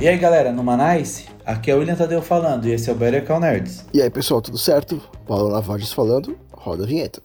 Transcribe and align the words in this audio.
E 0.00 0.06
aí 0.06 0.16
galera, 0.16 0.52
no 0.52 0.62
Manais, 0.62 1.26
aqui 1.44 1.72
é 1.72 1.74
o 1.74 1.78
William 1.80 1.96
Tadeu 1.96 2.22
falando 2.22 2.68
e 2.68 2.70
esse 2.70 2.88
é 2.88 2.92
o 2.92 2.94
Better 2.94 3.26
Call 3.26 3.40
Nerds. 3.40 3.84
E 3.92 4.00
aí 4.00 4.08
pessoal, 4.08 4.40
tudo 4.40 4.56
certo? 4.56 5.02
Paulo 5.26 5.48
Lavages 5.48 5.92
falando, 5.92 6.38
roda 6.52 6.84
a 6.84 6.86
vinheta. 6.86 7.20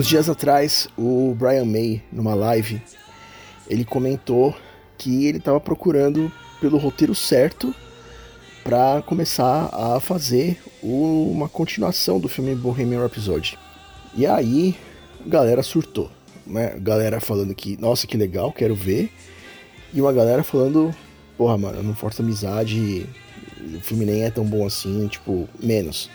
Uns 0.00 0.06
dias 0.06 0.30
atrás, 0.30 0.88
o 0.96 1.36
Brian 1.38 1.66
May, 1.66 2.02
numa 2.10 2.32
live, 2.32 2.80
ele 3.68 3.84
comentou 3.84 4.56
que 4.96 5.26
ele 5.26 5.36
estava 5.36 5.60
procurando 5.60 6.32
pelo 6.58 6.78
roteiro 6.78 7.14
certo 7.14 7.74
para 8.64 9.02
começar 9.02 9.68
a 9.70 10.00
fazer 10.00 10.58
uma 10.82 11.50
continuação 11.50 12.18
do 12.18 12.30
filme 12.30 12.54
Bohemian 12.54 13.02
Rhapsody. 13.02 13.58
E 14.16 14.26
aí, 14.26 14.74
galera 15.26 15.62
surtou, 15.62 16.10
né? 16.46 16.78
Galera 16.80 17.20
falando 17.20 17.54
que, 17.54 17.76
nossa, 17.76 18.06
que 18.06 18.16
legal, 18.16 18.50
quero 18.54 18.74
ver. 18.74 19.12
E 19.92 20.00
uma 20.00 20.14
galera 20.14 20.42
falando, 20.42 20.94
porra, 21.36 21.58
mano, 21.58 21.82
não 21.82 21.94
força 21.94 22.22
amizade, 22.22 23.06
o 23.76 23.80
filme 23.80 24.06
nem 24.06 24.22
é 24.22 24.30
tão 24.30 24.46
bom 24.46 24.66
assim, 24.66 25.06
tipo, 25.08 25.46
menos. 25.62 26.08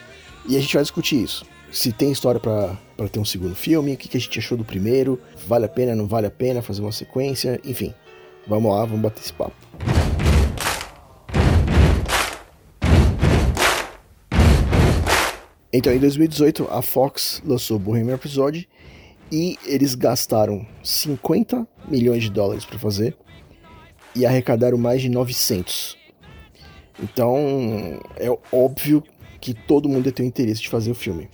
E 0.50 0.58
a 0.58 0.60
gente 0.60 0.74
vai 0.74 0.82
discutir 0.82 1.22
isso. 1.22 1.46
Se 1.72 1.92
tem 1.92 2.12
história 2.12 2.40
pra 2.40 2.84
pra 2.96 3.08
ter 3.08 3.20
um 3.20 3.26
segundo 3.26 3.56
filme, 3.56 3.94
o 3.94 3.98
que, 3.98 4.08
que 4.08 4.18
a 4.18 4.20
gente 4.20 4.40
achou 4.40 4.58
do 4.58 4.64
primeiro, 4.64 5.20
vale 5.48 5.66
a 5.66 5.70
pena, 5.70 5.96
não 5.96 6.08
vale 6.08 6.28
a 6.28 6.32
pena 6.32 6.62
fazer 6.62 6.82
uma 6.82 6.92
sequência, 6.92 7.60
enfim. 7.64 7.94
Vamos 8.48 8.72
lá, 8.72 8.86
vamos 8.86 9.02
bater 9.02 9.22
esse 9.22 9.34
papo. 9.34 9.56
Então, 15.74 15.92
em 15.92 16.00
2018, 16.00 16.70
a 16.72 16.82
Fox 16.82 17.42
lançou 17.46 17.78
Bohemian 17.78 18.14
Rhapsody 18.14 18.70
e 19.30 19.58
eles 19.66 19.94
gastaram 19.94 20.66
50 20.82 21.68
milhões 21.90 22.24
de 22.24 22.30
dólares 22.30 22.64
para 22.64 22.80
fazer 22.80 23.18
e 24.16 24.26
arrecadaram 24.26 24.78
mais 24.78 25.02
de 25.02 25.10
900. 25.10 25.98
Então, 27.04 28.00
é 28.16 28.30
óbvio 28.54 29.04
que 29.42 29.54
todo 29.54 29.90
mundo 29.90 30.10
tem 30.14 30.26
o 30.26 30.30
interesse 30.30 30.62
de 30.62 30.70
fazer 30.70 30.92
o 30.92 30.96
filme. 30.96 31.30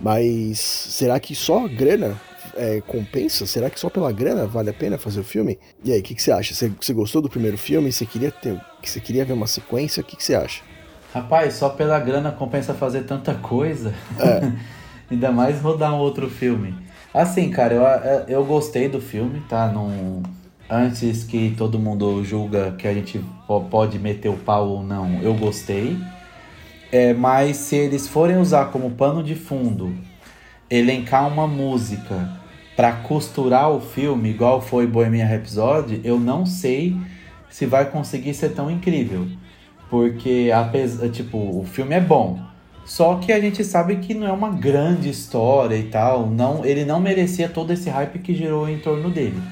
Mas 0.00 0.58
será 0.60 1.18
que 1.20 1.34
só 1.34 1.64
a 1.64 1.68
grana 1.68 2.20
é, 2.54 2.80
compensa? 2.80 3.46
Será 3.46 3.70
que 3.70 3.80
só 3.80 3.88
pela 3.88 4.12
grana 4.12 4.46
vale 4.46 4.70
a 4.70 4.74
pena 4.74 4.98
fazer 4.98 5.20
o 5.20 5.24
filme? 5.24 5.58
E 5.84 5.92
aí, 5.92 6.00
o 6.00 6.02
que, 6.02 6.14
que 6.14 6.22
você 6.22 6.32
acha? 6.32 6.54
Você, 6.54 6.68
você 6.68 6.92
gostou 6.92 7.22
do 7.22 7.30
primeiro 7.30 7.56
filme? 7.58 7.92
Você 7.92 8.06
queria 8.06 8.30
ter, 8.30 8.60
você 8.82 9.00
queria 9.00 9.24
ver 9.24 9.32
uma 9.32 9.46
sequência? 9.46 10.00
O 10.00 10.04
que, 10.04 10.16
que 10.16 10.24
você 10.24 10.34
acha? 10.34 10.62
Rapaz, 11.12 11.54
só 11.54 11.68
pela 11.70 11.98
grana 12.00 12.32
compensa 12.32 12.74
fazer 12.74 13.04
tanta 13.04 13.34
coisa. 13.34 13.94
Ainda 15.10 15.30
mais 15.30 15.60
rodar 15.60 15.94
um 15.94 15.98
outro 15.98 16.28
filme. 16.28 16.74
Assim, 17.12 17.50
cara, 17.50 17.74
eu, 17.74 18.40
eu 18.40 18.44
gostei 18.44 18.88
do 18.88 19.00
filme, 19.00 19.40
tá? 19.42 19.68
Não, 19.70 20.22
antes 20.68 21.22
que 21.24 21.54
todo 21.56 21.78
mundo 21.78 22.24
julga 22.24 22.72
que 22.72 22.88
a 22.88 22.94
gente 22.94 23.20
po- 23.46 23.64
pode 23.66 23.98
meter 23.98 24.28
o 24.28 24.36
pau 24.36 24.68
ou 24.68 24.82
não, 24.82 25.20
eu 25.22 25.34
gostei. 25.34 25.96
É, 26.94 27.12
mas 27.12 27.56
se 27.56 27.74
eles 27.74 28.06
forem 28.06 28.36
usar 28.36 28.66
como 28.66 28.92
pano 28.92 29.20
de 29.20 29.34
fundo, 29.34 29.92
elencar 30.70 31.26
uma 31.26 31.44
música 31.44 32.30
pra 32.76 32.92
costurar 32.92 33.68
o 33.68 33.80
filme, 33.80 34.30
igual 34.30 34.60
foi 34.60 34.86
Bohemian 34.86 35.26
Rhapsody, 35.26 36.00
eu 36.04 36.20
não 36.20 36.46
sei 36.46 36.96
se 37.50 37.66
vai 37.66 37.90
conseguir 37.90 38.32
ser 38.32 38.50
tão 38.50 38.70
incrível. 38.70 39.26
Porque, 39.90 40.52
apesar, 40.54 41.08
tipo, 41.08 41.36
o 41.36 41.64
filme 41.64 41.96
é 41.96 42.00
bom. 42.00 42.38
Só 42.84 43.16
que 43.16 43.32
a 43.32 43.40
gente 43.40 43.64
sabe 43.64 43.96
que 43.96 44.14
não 44.14 44.28
é 44.28 44.32
uma 44.32 44.50
grande 44.50 45.10
história 45.10 45.74
e 45.74 45.88
tal. 45.88 46.30
Não, 46.30 46.64
ele 46.64 46.84
não 46.84 47.00
merecia 47.00 47.48
todo 47.48 47.72
esse 47.72 47.90
hype 47.90 48.20
que 48.20 48.32
gerou 48.32 48.68
em 48.68 48.78
torno 48.78 49.10
dele. 49.10 49.42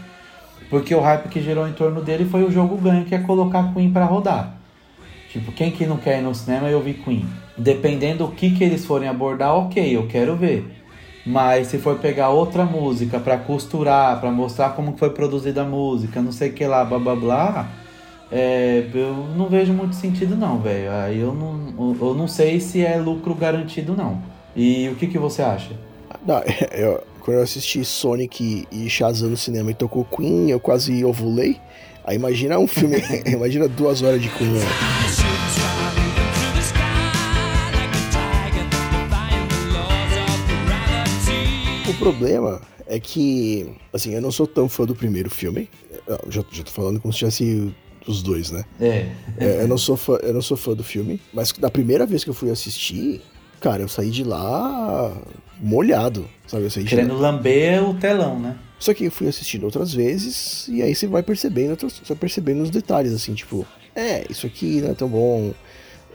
Porque 0.70 0.94
o 0.94 1.00
hype 1.00 1.28
que 1.28 1.42
gerou 1.42 1.66
em 1.66 1.72
torno 1.72 2.02
dele 2.02 2.24
foi 2.24 2.44
o 2.44 2.52
jogo 2.52 2.76
ganho, 2.76 3.04
que 3.04 3.16
é 3.16 3.18
colocar 3.18 3.74
Queen 3.74 3.90
pra 3.90 4.04
rodar. 4.04 4.62
Tipo, 5.32 5.50
quem 5.50 5.70
que 5.70 5.86
não 5.86 5.96
quer 5.96 6.18
ir 6.18 6.22
no 6.22 6.34
cinema 6.34 6.70
e 6.70 6.74
ouvir 6.74 6.94
Queen? 7.02 7.26
Dependendo 7.56 8.26
do 8.26 8.32
que, 8.32 8.50
que 8.50 8.64
eles 8.64 8.84
forem 8.84 9.08
abordar, 9.08 9.54
ok, 9.54 9.94
eu 9.96 10.06
quero 10.06 10.34
ver. 10.36 10.64
Mas 11.24 11.68
se 11.68 11.78
for 11.78 11.98
pegar 11.98 12.30
outra 12.30 12.64
música 12.64 13.20
pra 13.20 13.36
costurar, 13.36 14.20
pra 14.20 14.30
mostrar 14.30 14.70
como 14.70 14.96
foi 14.96 15.10
produzida 15.10 15.62
a 15.62 15.64
música, 15.64 16.20
não 16.20 16.32
sei 16.32 16.48
o 16.50 16.52
que 16.52 16.66
lá, 16.66 16.84
blá 16.84 16.98
blá 16.98 17.14
blá, 17.14 17.68
é, 18.30 18.84
eu 18.94 19.14
não 19.36 19.48
vejo 19.48 19.72
muito 19.72 19.94
sentido 19.94 20.34
não, 20.34 20.58
velho. 20.60 20.90
Aí 20.90 21.20
eu 21.20 21.32
não, 21.34 21.94
eu 22.00 22.14
não 22.14 22.26
sei 22.26 22.58
se 22.58 22.84
é 22.84 22.96
lucro 22.96 23.34
garantido 23.34 23.94
não. 23.96 24.20
E 24.56 24.88
o 24.88 24.96
que, 24.96 25.06
que 25.06 25.18
você 25.18 25.42
acha? 25.42 25.70
Não, 26.26 26.42
eu- 26.72 27.02
quando 27.20 27.36
eu 27.36 27.42
assisti 27.44 27.84
Sonic 27.84 28.66
e 28.72 28.90
Shazam 28.90 29.30
no 29.30 29.36
cinema 29.36 29.70
e 29.70 29.74
tocou 29.74 30.04
Queen, 30.04 30.50
eu 30.50 30.58
quase 30.58 31.04
ovulei. 31.04 31.56
Aí 32.04 32.16
imagina 32.16 32.58
um 32.58 32.66
filme, 32.66 32.96
imagina 33.26 33.68
duas 33.68 34.02
horas 34.02 34.20
de 34.20 34.28
Queen. 34.30 34.50
né? 34.50 34.60
Problema 42.02 42.60
é 42.86 42.98
que, 42.98 43.72
assim, 43.92 44.14
eu 44.14 44.20
não 44.20 44.30
sou 44.32 44.46
tão 44.46 44.68
fã 44.68 44.84
do 44.84 44.94
primeiro 44.94 45.30
filme. 45.30 45.68
Eu 46.06 46.30
já, 46.30 46.44
já 46.50 46.64
tô 46.64 46.70
falando 46.70 47.00
como 47.00 47.12
se 47.12 47.20
tivesse 47.20 47.72
os 48.06 48.22
dois, 48.22 48.50
né? 48.50 48.64
É, 48.80 49.06
É, 49.38 49.62
eu, 49.62 49.68
não 49.68 49.78
sou 49.78 49.96
fã, 49.96 50.14
eu 50.22 50.34
não 50.34 50.42
sou 50.42 50.56
fã 50.56 50.74
do 50.74 50.82
filme, 50.82 51.20
mas 51.32 51.52
da 51.52 51.70
primeira 51.70 52.04
vez 52.04 52.24
que 52.24 52.30
eu 52.30 52.34
fui 52.34 52.50
assistir, 52.50 53.20
cara, 53.60 53.82
eu 53.82 53.88
saí 53.88 54.10
de 54.10 54.24
lá 54.24 55.16
molhado, 55.60 56.28
sabe? 56.46 56.64
Eu 56.64 56.70
saí 56.70 56.84
querendo 56.84 57.14
lamber 57.14 57.88
o 57.88 57.94
telão, 57.94 58.38
né? 58.38 58.58
Só 58.78 58.92
que 58.92 59.04
eu 59.04 59.12
fui 59.12 59.28
assistindo 59.28 59.62
outras 59.62 59.94
vezes 59.94 60.66
e 60.68 60.82
aí 60.82 60.92
você 60.94 61.06
vai 61.06 61.22
percebendo, 61.22 61.76
vai 62.08 62.16
percebendo 62.16 62.62
os 62.64 62.70
detalhes, 62.70 63.12
assim, 63.12 63.32
tipo, 63.32 63.64
é, 63.94 64.24
isso 64.28 64.44
aqui 64.44 64.80
não 64.80 64.90
é 64.90 64.94
tão 64.94 65.08
bom, 65.08 65.54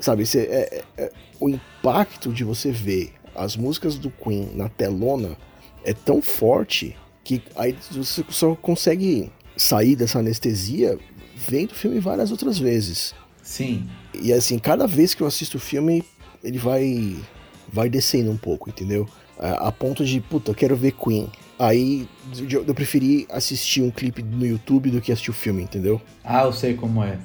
sabe? 0.02 0.25
Você, 0.25 0.40
é- 0.42 0.84
é- 0.98 1.04
é- 1.04 1.12
o 1.40 1.48
impacto 1.48 2.34
de 2.34 2.44
você 2.44 2.72
ver 2.72 3.14
as 3.34 3.56
músicas 3.56 3.98
do 3.98 4.09
Queen 4.12 4.50
na 4.54 4.68
telona 4.68 5.38
é 5.83 5.93
tão 5.93 6.21
forte 6.21 6.95
que 7.23 7.41
aí 7.55 7.75
você 7.91 8.23
só 8.29 8.55
consegue 8.55 9.31
sair 9.55 9.95
dessa 9.95 10.19
anestesia 10.19 10.97
vendo 11.35 11.71
o 11.71 11.75
filme 11.75 11.99
várias 11.99 12.31
outras 12.31 12.57
vezes. 12.57 13.13
Sim. 13.41 13.88
E 14.13 14.31
assim, 14.33 14.59
cada 14.59 14.88
vez 14.88 15.13
que 15.13 15.21
eu 15.21 15.27
assisto 15.27 15.57
o 15.57 15.59
filme, 15.59 16.03
ele 16.43 16.57
vai 16.57 17.15
vai 17.71 17.89
descendo 17.89 18.31
um 18.31 18.38
pouco, 18.38 18.69
entendeu? 18.69 19.07
A, 19.38 19.67
a 19.67 19.71
ponto 19.71 20.05
de, 20.05 20.19
puta, 20.21 20.51
eu 20.51 20.55
quero 20.55 20.75
ver 20.75 20.93
Queen. 20.93 21.29
Aí 21.59 22.07
eu, 22.49 22.63
eu 22.65 22.73
preferi 22.73 23.27
assistir 23.29 23.81
um 23.81 23.91
clipe 23.91 24.23
no 24.23 24.45
YouTube 24.45 24.89
do 24.89 25.01
que 25.01 25.11
assistir 25.11 25.31
o 25.31 25.33
filme, 25.33 25.63
entendeu? 25.63 26.01
Ah, 26.23 26.44
eu 26.44 26.53
sei 26.53 26.75
como 26.75 27.03
é. 27.03 27.17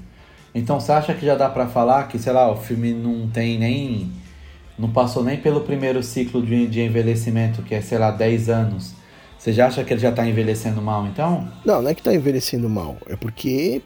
Então 0.55 0.79
você 0.81 0.93
acha 0.93 1.15
que 1.15 1.25
já 1.25 1.35
dá 1.35 1.49
pra 1.49 1.67
falar 1.67 2.09
que, 2.09 2.19
sei 2.19 2.33
lá, 2.33 2.51
o 2.51 2.57
filme 2.57 2.93
não 2.93 3.29
tem 3.29 3.59
nem. 3.59 4.11
Não 4.83 4.91
passou 4.91 5.23
nem 5.23 5.37
pelo 5.37 5.61
primeiro 5.61 6.03
ciclo 6.03 6.45
de, 6.45 6.67
de 6.67 6.81
envelhecimento, 6.81 7.63
que 7.63 7.73
é, 7.73 7.81
sei 7.81 7.99
lá, 7.99 8.11
10 8.11 8.49
anos. 8.49 8.95
Você 9.39 9.53
já 9.53 9.69
acha 9.69 9.85
que 9.85 9.93
ele 9.93 10.01
já 10.01 10.11
tá 10.11 10.27
envelhecendo 10.27 10.83
mal, 10.83 11.07
então? 11.07 11.49
Não, 11.65 11.81
não 11.81 11.89
é 11.89 11.95
que 11.95 12.03
tá 12.03 12.13
envelhecendo 12.13 12.69
mal, 12.69 12.97
é 13.07 13.15
porque, 13.15 13.81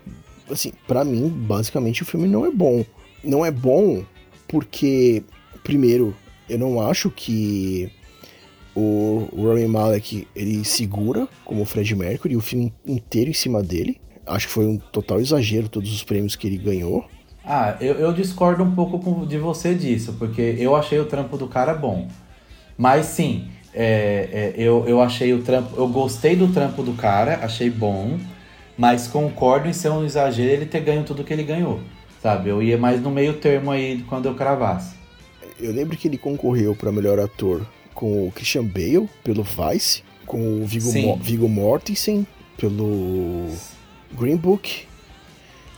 assim, 0.51 0.73
pra 0.89 1.05
mim, 1.05 1.29
basicamente 1.29 2.03
o 2.03 2.07
filme 2.07 2.27
não 2.27 2.47
é 2.47 2.51
bom. 2.51 2.83
Não 3.23 3.45
é 3.45 3.51
bom 3.51 4.03
porque, 4.49 5.23
primeiro, 5.63 6.17
eu 6.49 6.59
não 6.59 6.81
acho 6.81 7.11
que 7.11 7.93
o 8.75 9.29
Rami 9.37 9.67
Malek 9.67 10.27
ele 10.35 10.65
segura 10.65 11.29
como 11.45 11.61
o 11.61 11.67
Fred 11.67 11.95
Mercury 11.95 12.37
o 12.37 12.41
filme 12.41 12.73
inteiro 12.87 13.29
em 13.29 13.35
cima 13.35 13.63
dele. 13.63 14.01
Acho 14.27 14.47
que 14.47 14.55
foi 14.55 14.67
um 14.67 14.79
total 14.79 15.21
exagero 15.21 15.69
todos 15.69 15.93
os 15.93 16.03
prêmios 16.03 16.35
que 16.37 16.47
ele 16.47 16.57
ganhou. 16.57 17.05
Ah, 17.47 17.77
eu, 17.81 17.95
eu 17.95 18.13
discordo 18.13 18.65
um 18.65 18.75
pouco 18.75 18.99
com- 18.99 19.25
de 19.25 19.39
você 19.39 19.73
disso, 19.73 20.15
porque 20.19 20.57
eu 20.59 20.75
achei 20.75 20.99
o 20.99 21.05
trampo 21.05 21.39
do 21.39 21.47
cara 21.47 21.73
bom. 21.73 22.09
Mas 22.77 23.07
sim, 23.07 23.49
é, 23.73 24.29
é, 24.33 24.55
eu, 24.57 24.85
eu 24.89 25.01
achei 25.01 25.33
o 25.33 25.43
trampo. 25.43 25.77
Eu 25.77 25.87
gostei 25.87 26.35
do 26.35 26.49
trampo 26.49 26.83
do 26.83 26.93
cara, 26.95 27.39
achei 27.43 27.71
bom, 27.71 28.19
mas 28.77 29.07
concordo 29.07 29.69
em 29.69 29.73
ser 29.73 29.91
um 29.91 30.05
exagero 30.05 30.51
ele 30.51 30.67
ter 30.67 30.81
ganho 30.81 31.05
tudo 31.05 31.23
que 31.23 31.33
ele 31.33 31.45
ganhou. 31.45 31.81
Sabe? 32.21 32.51
Eu 32.51 32.61
ia 32.61 32.77
mais 32.77 33.01
no 33.01 33.11
meio 33.11 33.35
termo 33.35 33.71
aí 33.71 34.03
quando 34.09 34.27
eu 34.27 34.35
cravasse. 34.35 34.97
Eu 35.61 35.73
lembro 35.73 35.97
que 35.97 36.09
ele 36.09 36.19
concorreu 36.19 36.75
para 36.75 36.91
melhor 36.91 37.21
ator 37.21 37.65
com 37.95 38.27
o 38.27 38.33
Christian 38.33 38.65
Bale 38.65 39.09
pelo 39.23 39.45
Vice, 39.45 40.03
com 40.27 40.63
o 40.63 40.67
Viggo, 40.67 40.91
Sim. 40.91 41.03
Mo 41.03 41.17
Viggo 41.17 41.49
Mortensen 41.49 42.27
pelo 42.59 43.49
Green 44.19 44.37
Book 44.37 44.87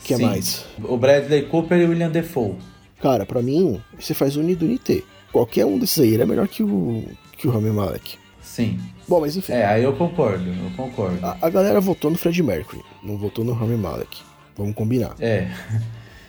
que 0.09 0.17
Sim. 0.17 0.25
mais? 0.25 0.65
O 0.83 0.97
Bradley 0.97 1.43
Cooper 1.43 1.79
e 1.79 1.85
o 1.85 1.91
William 1.91 2.11
Defoe. 2.11 2.55
Cara, 3.01 3.27
pra 3.27 3.43
mim, 3.43 3.81
você 3.99 4.15
faz 4.15 4.37
o 4.37 4.43
Nido 4.43 4.67
Nite. 4.67 5.05
Qualquer 5.31 5.67
um 5.67 5.79
desses 5.79 5.99
aí 6.03 6.15
ele 6.15 6.23
é 6.23 6.27
melhor 6.27 6.49
que 6.49 6.63
o, 6.63 7.05
que 7.37 7.47
o 7.47 7.51
Rami 7.51 7.71
Malek. 7.71 8.17
Sim. 8.41 8.81
Bom, 9.07 9.21
mas 9.21 9.37
enfim. 9.37 9.53
É, 9.53 9.67
aí 9.67 9.85
eu 9.85 9.95
concordo, 9.95 10.49
eu 10.49 10.71
concordo. 10.77 11.25
A, 11.25 11.37
a 11.43 11.51
galera 11.51 11.81
votou 11.81 12.11
no 12.11 12.17
Fred 12.17 12.43
Mercury, 12.43 12.83
não 13.03 13.17
votou 13.17 13.45
no 13.45 13.53
Rami 13.53 13.77
Malek. 13.77 14.19
Vamos 14.57 14.75
combinar. 14.75 15.15
É. 15.21 15.49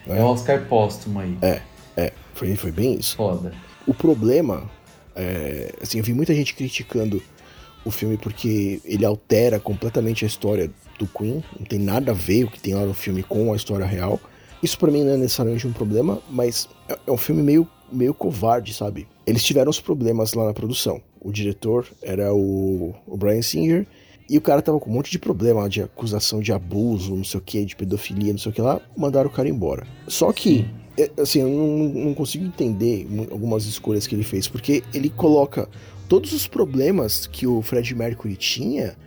É 0.06 0.22
o 0.22 0.28
Oscar 0.28 0.66
póstumo 0.66 1.20
aí. 1.20 1.38
É, 1.42 1.62
é, 1.96 2.14
foi, 2.34 2.56
foi 2.56 2.72
bem 2.72 2.96
isso. 2.96 3.16
Foda. 3.16 3.54
O 3.88 3.94
problema, 3.94 4.70
é, 5.16 5.74
assim, 5.82 6.00
eu 6.00 6.04
vi 6.04 6.14
muita 6.14 6.34
gente 6.34 6.54
criticando 6.54 7.22
o 7.86 7.92
filme 7.92 8.18
porque 8.18 8.82
ele 8.84 9.06
altera 9.06 9.60
completamente 9.60 10.26
a 10.26 10.28
história 10.28 10.70
do 10.98 11.08
Queen. 11.08 11.44
Não 11.58 11.66
tem 11.66 11.80
nada 11.80 12.12
a 12.12 12.14
ver 12.14 12.44
o 12.44 12.52
que 12.52 12.60
tem 12.60 12.74
lá 12.74 12.86
no 12.86 12.94
filme 12.94 13.24
com 13.24 13.52
a 13.54 13.56
história 13.56 13.86
real. 13.86 14.20
Isso 14.62 14.78
pra 14.78 14.92
mim 14.92 15.04
não 15.04 15.14
é 15.14 15.18
necessariamente 15.18 15.66
um 15.66 15.72
problema, 15.72 16.22
mas 16.30 16.68
é, 16.88 16.98
é 17.08 17.12
um 17.12 17.18
filme 17.18 17.42
meio, 17.42 17.68
meio 17.92 18.14
covarde, 18.14 18.74
sabe? 18.74 19.08
Eles 19.26 19.44
tiveram 19.44 19.70
os 19.70 19.80
problemas 19.80 20.34
lá 20.34 20.46
na 20.46 20.54
produção. 20.54 21.02
O 21.22 21.32
diretor 21.32 21.88
era 22.02 22.34
o, 22.34 22.94
o 23.08 23.18
Brian 23.18 23.42
Singer. 23.42 23.88
E 24.30 24.38
o 24.38 24.42
cara 24.42 24.62
tava 24.62 24.80
com 24.80 24.92
um 24.92 24.94
monte 24.94 25.10
de 25.10 25.18
problema 25.18 25.68
de 25.68 25.82
acusação 25.82 26.40
de 26.40 26.54
abuso, 26.54 27.16
não 27.16 27.24
sei 27.24 27.40
o 27.40 27.44
que, 27.44 27.66
de 27.66 27.76
pedofilia, 27.76 28.32
não 28.32 28.38
sei 28.38 28.52
o 28.52 28.54
que 28.54 28.62
lá. 28.62 28.80
Mandaram 28.96 29.28
o 29.28 29.34
cara 29.34 29.50
embora. 29.50 29.88
Só 30.08 30.32
que 30.32 30.68
é, 31.00 31.10
assim, 31.20 31.40
eu 31.40 31.48
não, 31.48 32.06
não 32.06 32.14
consigo 32.14 32.46
entender 32.46 33.08
algumas 33.32 33.66
escolhas 33.66 34.06
que 34.06 34.14
ele 34.14 34.24
fez, 34.24 34.48
porque 34.48 34.84
ele 34.94 35.10
coloca 35.10 35.68
todos 36.10 36.34
os 36.34 36.48
problemas 36.48 37.28
que 37.28 37.48
o 37.48 37.62
Fred 37.62 37.96
Mercury 37.96 38.36
tinha 38.36 38.98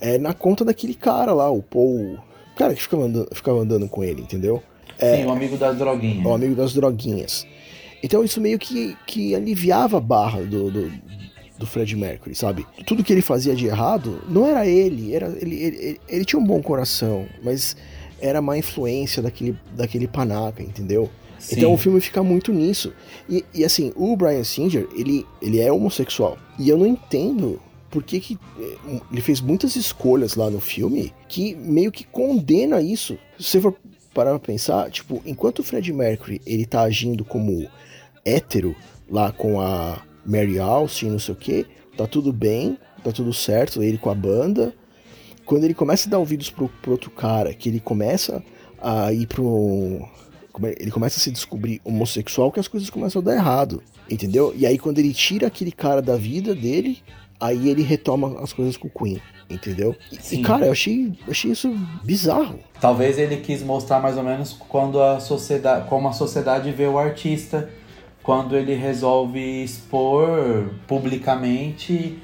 é, 0.00 0.16
na 0.16 0.32
conta 0.32 0.64
daquele 0.64 0.94
cara 0.94 1.32
lá, 1.34 1.50
o 1.50 1.60
Paul. 1.60 2.14
O 2.54 2.56
cara 2.56 2.74
que 2.74 2.80
ficava 2.80 3.04
andando, 3.04 3.28
ficava 3.32 3.58
andando 3.58 3.88
com 3.88 4.02
ele, 4.02 4.22
entendeu? 4.22 4.62
Sim, 4.98 5.26
o 5.26 5.30
amigo 5.30 5.56
das 5.56 5.76
droguinhas. 5.76 6.26
O 6.26 6.32
amigo 6.32 6.54
das 6.54 6.72
droguinhas. 6.72 7.46
Então 8.02 8.24
isso 8.24 8.40
meio 8.40 8.58
que, 8.58 8.96
que 9.06 9.34
aliviava 9.34 9.98
a 9.98 10.00
barra 10.00 10.40
do, 10.42 10.70
do, 10.70 10.92
do 11.58 11.66
Fred 11.66 11.94
Mercury, 11.96 12.34
sabe? 12.34 12.64
Tudo 12.86 13.02
que 13.02 13.12
ele 13.12 13.22
fazia 13.22 13.54
de 13.54 13.66
errado 13.66 14.22
não 14.28 14.46
era 14.46 14.66
ele, 14.66 15.14
era 15.14 15.26
ele, 15.40 15.56
ele, 15.56 15.76
ele, 15.76 16.00
ele 16.08 16.24
tinha 16.24 16.40
um 16.40 16.44
bom 16.44 16.62
coração, 16.62 17.26
mas 17.42 17.76
era 18.20 18.40
má 18.40 18.56
influência 18.56 19.22
daquele, 19.22 19.56
daquele 19.72 20.06
panaca, 20.06 20.62
entendeu? 20.62 21.10
Sim. 21.38 21.56
Então 21.56 21.72
o 21.72 21.76
filme 21.76 22.00
fica 22.00 22.22
muito 22.22 22.52
nisso. 22.52 22.92
E, 23.28 23.44
e, 23.54 23.64
assim, 23.64 23.92
o 23.96 24.16
Brian 24.16 24.44
Singer, 24.44 24.88
ele, 24.96 25.26
ele 25.40 25.60
é 25.60 25.72
homossexual. 25.72 26.38
E 26.58 26.68
eu 26.68 26.76
não 26.76 26.86
entendo 26.86 27.60
por 27.90 28.02
que, 28.02 28.20
que 28.20 28.38
eh, 28.58 29.00
ele 29.10 29.20
fez 29.20 29.40
muitas 29.40 29.76
escolhas 29.76 30.34
lá 30.34 30.50
no 30.50 30.60
filme 30.60 31.12
que 31.28 31.54
meio 31.56 31.90
que 31.90 32.04
condena 32.04 32.80
isso. 32.80 33.18
Se 33.38 33.44
você 33.44 33.60
for 33.60 33.74
parar 34.12 34.30
pra 34.30 34.40
pensar, 34.40 34.90
tipo, 34.90 35.22
enquanto 35.24 35.60
o 35.60 35.62
Fred 35.62 35.92
Mercury 35.92 36.40
ele 36.44 36.66
tá 36.66 36.82
agindo 36.82 37.24
como 37.24 37.68
hétero 38.24 38.74
lá 39.08 39.32
com 39.32 39.60
a 39.60 40.02
Mary 40.24 40.58
Austin, 40.58 41.10
não 41.10 41.18
sei 41.18 41.34
o 41.34 41.36
que, 41.36 41.66
tá 41.96 42.06
tudo 42.06 42.32
bem, 42.32 42.76
tá 43.02 43.12
tudo 43.12 43.32
certo, 43.32 43.82
ele 43.82 43.96
com 43.96 44.10
a 44.10 44.14
banda. 44.14 44.74
Quando 45.46 45.64
ele 45.64 45.74
começa 45.74 46.08
a 46.08 46.10
dar 46.10 46.18
ouvidos 46.18 46.50
pro, 46.50 46.68
pro 46.82 46.92
outro 46.92 47.10
cara, 47.10 47.54
que 47.54 47.68
ele 47.68 47.80
começa 47.80 48.42
a 48.82 49.12
ir 49.12 49.26
pro. 49.26 50.06
Ele 50.78 50.90
começa 50.90 51.18
a 51.18 51.20
se 51.20 51.30
descobrir 51.30 51.80
homossexual, 51.84 52.50
que 52.50 52.60
as 52.60 52.68
coisas 52.68 52.90
começam 52.90 53.20
a 53.22 53.24
dar 53.24 53.34
errado, 53.34 53.82
entendeu? 54.10 54.52
E 54.56 54.66
aí 54.66 54.78
quando 54.78 54.98
ele 54.98 55.12
tira 55.12 55.46
aquele 55.46 55.72
cara 55.72 56.02
da 56.02 56.16
vida 56.16 56.54
dele, 56.54 56.98
aí 57.40 57.68
ele 57.68 57.82
retoma 57.82 58.40
as 58.40 58.52
coisas 58.52 58.76
com 58.76 58.88
o 58.88 58.90
Queen, 58.90 59.20
entendeu? 59.48 59.94
E, 60.30 60.42
cara, 60.42 60.66
eu 60.66 60.72
achei, 60.72 61.12
achei 61.28 61.52
isso 61.52 61.74
bizarro. 62.04 62.58
Talvez 62.80 63.18
ele 63.18 63.36
quis 63.36 63.62
mostrar 63.62 64.00
mais 64.00 64.16
ou 64.16 64.22
menos 64.22 64.52
quando 64.52 65.00
a 65.00 65.20
sociedade, 65.20 65.88
como 65.88 66.08
a 66.08 66.12
sociedade 66.12 66.70
vê 66.72 66.86
o 66.86 66.98
artista, 66.98 67.68
quando 68.22 68.56
ele 68.56 68.74
resolve 68.74 69.64
expor 69.64 70.70
publicamente, 70.86 72.18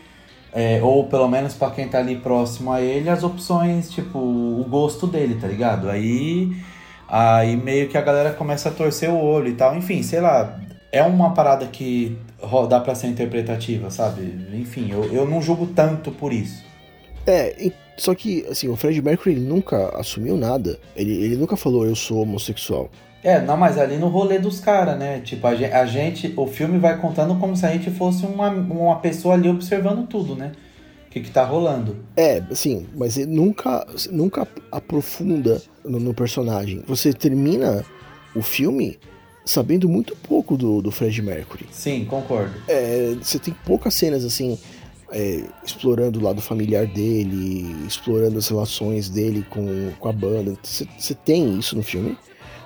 é, 0.52 0.80
ou 0.82 1.04
pelo 1.08 1.26
menos 1.28 1.54
pra 1.54 1.70
quem 1.70 1.88
tá 1.88 1.98
ali 1.98 2.16
próximo 2.16 2.70
a 2.70 2.80
ele, 2.80 3.08
as 3.08 3.24
opções, 3.24 3.90
tipo, 3.90 4.18
o 4.18 4.64
gosto 4.68 5.06
dele, 5.06 5.36
tá 5.36 5.48
ligado? 5.48 5.88
Aí, 5.88 6.52
aí 7.08 7.56
meio 7.56 7.88
que 7.88 7.96
a 7.98 8.02
galera 8.02 8.32
começa 8.32 8.68
a 8.68 8.72
torcer 8.72 9.10
o 9.10 9.20
olho 9.20 9.48
e 9.48 9.54
tal. 9.54 9.76
Enfim, 9.76 10.02
sei 10.02 10.20
lá, 10.20 10.58
é 10.92 11.02
uma 11.02 11.32
parada 11.34 11.66
que 11.66 12.16
dá 12.68 12.80
pra 12.80 12.94
ser 12.94 13.08
interpretativa, 13.08 13.90
sabe? 13.90 14.22
Enfim, 14.54 14.90
eu, 14.90 15.04
eu 15.12 15.26
não 15.26 15.40
julgo 15.40 15.66
tanto 15.66 16.10
por 16.10 16.32
isso. 16.32 16.64
É, 17.26 17.70
só 17.96 18.14
que, 18.14 18.44
assim, 18.50 18.68
o 18.68 18.76
Fred 18.76 19.00
Mercury 19.00 19.36
nunca 19.36 19.98
assumiu 19.98 20.36
nada. 20.36 20.78
Ele, 20.94 21.12
ele 21.12 21.36
nunca 21.36 21.56
falou 21.56 21.86
eu 21.86 21.94
sou 21.94 22.22
homossexual. 22.22 22.90
É, 23.22 23.40
não, 23.40 23.56
mas 23.56 23.78
ali 23.78 23.96
no 23.96 24.08
rolê 24.08 24.38
dos 24.38 24.60
caras, 24.60 24.98
né? 24.98 25.20
Tipo, 25.20 25.46
a 25.46 25.54
gen- 25.54 25.72
a 25.72 25.86
gente, 25.86 26.34
o 26.36 26.46
filme 26.46 26.78
vai 26.78 27.00
contando 27.00 27.34
como 27.36 27.56
se 27.56 27.64
a 27.64 27.70
gente 27.70 27.90
fosse 27.90 28.26
uma, 28.26 28.50
uma 28.50 28.96
pessoa 28.96 29.34
ali 29.34 29.48
observando 29.48 30.06
tudo, 30.06 30.36
né? 30.36 30.52
O 31.14 31.16
que 31.16 31.20
que 31.20 31.30
tá 31.30 31.44
rolando. 31.44 31.96
É, 32.16 32.42
assim, 32.50 32.88
mas 32.96 33.16
ele 33.16 33.30
nunca, 33.30 33.86
nunca 34.10 34.48
aprofunda 34.72 35.62
no, 35.84 36.00
no 36.00 36.12
personagem. 36.12 36.82
Você 36.88 37.12
termina 37.12 37.84
o 38.34 38.42
filme 38.42 38.98
sabendo 39.44 39.88
muito 39.88 40.16
pouco 40.16 40.56
do, 40.56 40.82
do 40.82 40.90
Fred 40.90 41.22
Mercury. 41.22 41.68
Sim, 41.70 42.04
concordo. 42.04 42.54
É, 42.66 43.14
você 43.22 43.38
tem 43.38 43.54
poucas 43.64 43.94
cenas, 43.94 44.24
assim, 44.24 44.58
é, 45.12 45.44
explorando 45.64 46.18
o 46.18 46.22
lado 46.22 46.42
familiar 46.42 46.84
dele, 46.84 47.86
explorando 47.86 48.36
as 48.36 48.48
relações 48.48 49.08
dele 49.08 49.46
com, 49.48 49.92
com 50.00 50.08
a 50.08 50.12
banda. 50.12 50.54
Você, 50.64 51.14
tem 51.14 51.56
isso 51.56 51.76
no 51.76 51.82
filme, 51.84 52.18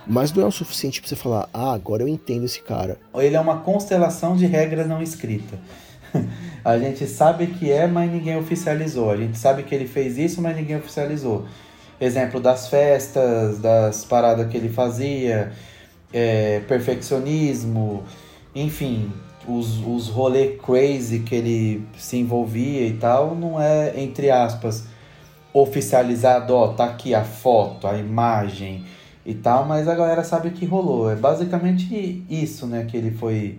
mas 0.07 0.33
não 0.33 0.45
é 0.45 0.47
o 0.47 0.51
suficiente 0.51 1.03
pra 1.03 1.09
você 1.11 1.17
falar, 1.17 1.51
ah, 1.53 1.75
agora 1.75 2.03
eu 2.03 2.09
entendo 2.09 2.47
esse 2.47 2.63
cara. 2.63 2.99
Ele 3.15 3.37
é 3.37 3.41
uma 3.41 3.59
constelação 3.59 4.35
de 4.35 4.47
regras 4.47 4.89
não 4.89 5.03
escritas. 5.03 5.59
a 6.69 6.79
gente 6.79 7.07
sabe 7.07 7.47
que 7.47 7.73
é, 7.73 7.87
mas 7.87 8.13
ninguém 8.13 8.37
oficializou. 8.37 9.11
A 9.11 9.17
gente 9.17 9.39
sabe 9.39 9.63
que 9.63 9.75
ele 9.75 9.87
fez 9.87 10.19
isso, 10.19 10.43
mas 10.43 10.55
ninguém 10.55 10.77
oficializou. 10.77 11.47
Exemplo 11.99 12.39
das 12.41 12.69
festas, 12.69 13.59
das 13.59 14.05
paradas 14.05 14.47
que 14.51 14.57
ele 14.59 14.69
fazia, 14.69 15.51
é, 16.13 16.61
perfeccionismo, 16.69 18.05
enfim, 18.55 19.11
os, 19.49 19.79
os 19.79 20.09
rolê 20.09 20.59
crazy 20.59 21.21
que 21.21 21.35
ele 21.35 21.87
se 21.97 22.19
envolvia 22.19 22.87
e 22.87 22.93
tal, 22.93 23.35
não 23.35 23.59
é, 23.59 23.99
entre 23.99 24.31
aspas, 24.31 24.85
oficializado, 25.55 26.55
ó, 26.55 26.69
tá 26.75 26.85
aqui 26.85 27.15
a 27.15 27.25
foto, 27.25 27.87
a 27.87 27.97
imagem 27.97 28.85
e 29.25 29.33
tal, 29.33 29.65
mas 29.65 29.89
a 29.89 29.95
galera 29.95 30.23
sabe 30.23 30.51
que 30.51 30.67
rolou. 30.67 31.11
É 31.11 31.17
basicamente 31.17 32.23
isso, 32.29 32.67
né, 32.67 32.85
que 32.85 32.95
ele 32.95 33.11
foi 33.11 33.59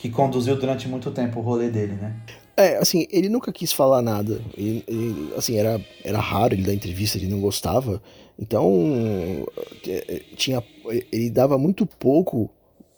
que 0.00 0.08
conduziu 0.08 0.56
durante 0.56 0.88
muito 0.88 1.10
tempo 1.10 1.40
o 1.40 1.42
rolê 1.42 1.68
dele, 1.68 1.92
né? 1.92 2.16
É, 2.56 2.78
assim, 2.78 3.06
ele 3.10 3.28
nunca 3.28 3.52
quis 3.52 3.70
falar 3.70 4.00
nada. 4.00 4.40
Ele, 4.56 4.82
ele, 4.88 5.32
assim, 5.36 5.56
era, 5.56 5.78
era 6.02 6.18
raro 6.18 6.54
ele 6.54 6.62
dar 6.62 6.72
entrevista, 6.72 7.18
ele 7.18 7.28
não 7.28 7.38
gostava. 7.38 8.02
Então, 8.38 9.46
é, 9.86 10.22
tinha, 10.36 10.62
ele 11.12 11.28
dava 11.28 11.58
muito 11.58 11.84
pouco 11.84 12.50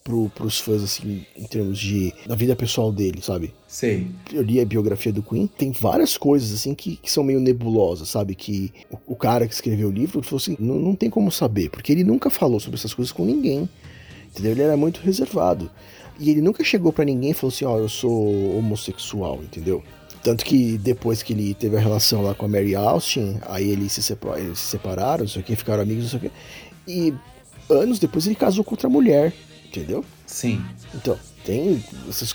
pro, 0.04 0.30
pros 0.30 0.60
fãs, 0.60 0.82
assim, 0.84 1.26
em 1.36 1.44
termos 1.44 1.76
de 1.76 2.14
da 2.24 2.36
vida 2.36 2.54
pessoal 2.54 2.92
dele, 2.92 3.20
sabe? 3.20 3.52
Sei. 3.66 4.06
Eu 4.32 4.42
li 4.42 4.60
a 4.60 4.64
biografia 4.64 5.12
do 5.12 5.24
Queen, 5.24 5.48
tem 5.48 5.72
várias 5.72 6.16
coisas, 6.16 6.52
assim, 6.52 6.72
que, 6.72 6.96
que 6.96 7.10
são 7.10 7.24
meio 7.24 7.40
nebulosas, 7.40 8.08
sabe? 8.08 8.36
Que 8.36 8.72
o, 8.88 9.12
o 9.14 9.16
cara 9.16 9.46
que 9.48 9.54
escreveu 9.54 9.88
o 9.88 9.92
livro 9.92 10.22
falou 10.22 10.38
assim, 10.38 10.56
não, 10.60 10.76
não 10.76 10.94
tem 10.94 11.10
como 11.10 11.32
saber, 11.32 11.68
porque 11.68 11.90
ele 11.90 12.04
nunca 12.04 12.30
falou 12.30 12.60
sobre 12.60 12.78
essas 12.78 12.94
coisas 12.94 13.10
com 13.10 13.24
ninguém, 13.24 13.68
entendeu? 14.30 14.52
Ele 14.52 14.62
era 14.62 14.76
muito 14.76 15.00
reservado. 15.00 15.68
E 16.22 16.30
ele 16.30 16.40
nunca 16.40 16.62
chegou 16.62 16.92
pra 16.92 17.04
ninguém 17.04 17.32
e 17.32 17.34
falou 17.34 17.52
assim, 17.52 17.64
ó, 17.64 17.76
eu 17.78 17.88
sou 17.88 18.56
homossexual, 18.56 19.40
entendeu? 19.42 19.82
Tanto 20.22 20.44
que 20.44 20.78
depois 20.78 21.20
que 21.20 21.32
ele 21.32 21.52
teve 21.52 21.76
a 21.76 21.80
relação 21.80 22.22
lá 22.22 22.32
com 22.32 22.46
a 22.46 22.48
Mary 22.48 22.76
Austin, 22.76 23.38
aí 23.42 23.68
eles 23.68 23.90
se, 23.92 24.04
separ- 24.04 24.38
eles 24.38 24.60
se 24.60 24.66
separaram, 24.70 25.24
não 25.24 25.28
sei 25.28 25.42
o 25.42 25.44
que, 25.44 25.56
ficaram 25.56 25.82
amigos, 25.82 26.04
não 26.12 26.20
sei 26.20 26.28
o 26.28 26.30
que. 26.30 26.32
E 26.86 27.14
anos 27.68 27.98
depois 27.98 28.24
ele 28.24 28.36
casou 28.36 28.62
com 28.62 28.70
outra 28.70 28.88
mulher, 28.88 29.32
entendeu? 29.66 30.04
Sim. 30.24 30.64
Então, 30.94 31.18
tem 31.44 31.82
essas 32.08 32.32